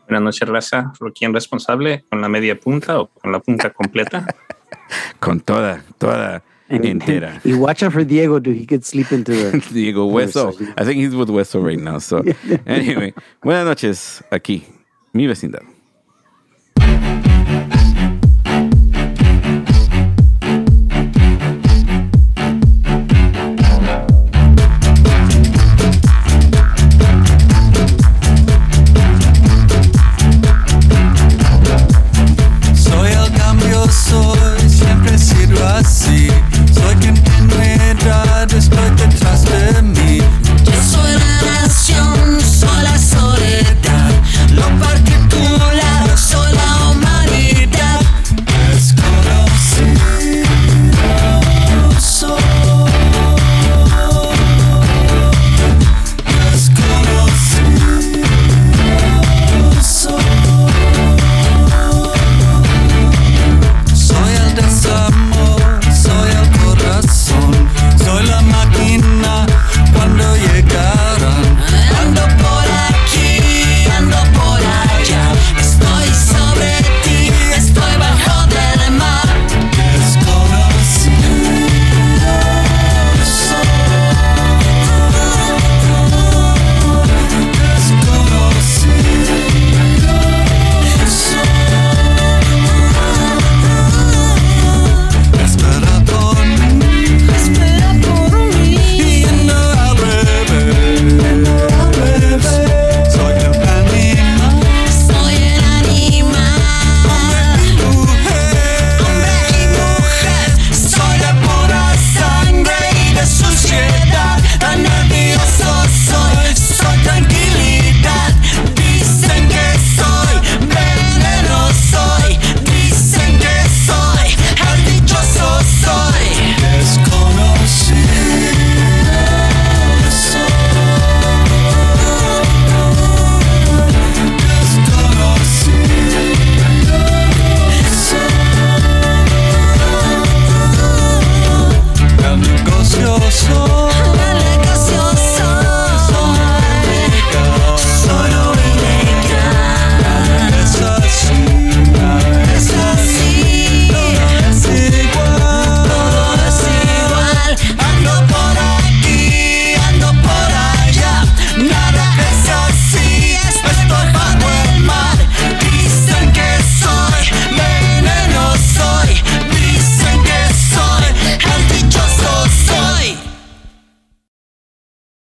Buenas 0.07 0.23
noches, 0.23 0.49
raza. 0.49 0.93
¿Quién 1.13 1.31
responsable? 1.31 2.03
¿Con 2.09 2.21
la 2.21 2.27
media 2.27 2.59
punta 2.59 2.99
o 2.99 3.05
con 3.05 3.31
la 3.31 3.39
punta 3.39 3.69
completa? 3.69 4.25
Con 5.19 5.41
toda, 5.41 5.85
toda. 5.99 6.41
And, 6.69 6.85
entera. 6.85 7.39
y 7.43 7.53
watch 7.53 7.83
out 7.83 7.93
for 7.93 8.03
Diego, 8.03 8.39
dude. 8.39 8.57
He 8.59 8.65
could 8.65 8.83
sleep 8.83 9.11
into 9.11 9.31
the. 9.31 9.61
Diego 9.71 10.07
Hueso. 10.07 10.53
Hueso. 10.53 10.73
I 10.75 10.83
think 10.83 10.97
he's 10.97 11.15
with 11.15 11.29
Hueso 11.29 11.63
right 11.63 11.79
now. 11.79 11.99
So, 11.99 12.23
anyway, 12.65 13.13
buenas 13.43 13.65
noches 13.67 14.23
aquí, 14.31 14.63
mi 15.13 15.27
vecindad. 15.27 15.74
try 38.05 38.45
put 38.69 38.99
your 38.99 39.09
trust 39.19 39.49
in 39.49 39.93
me. 39.93 40.44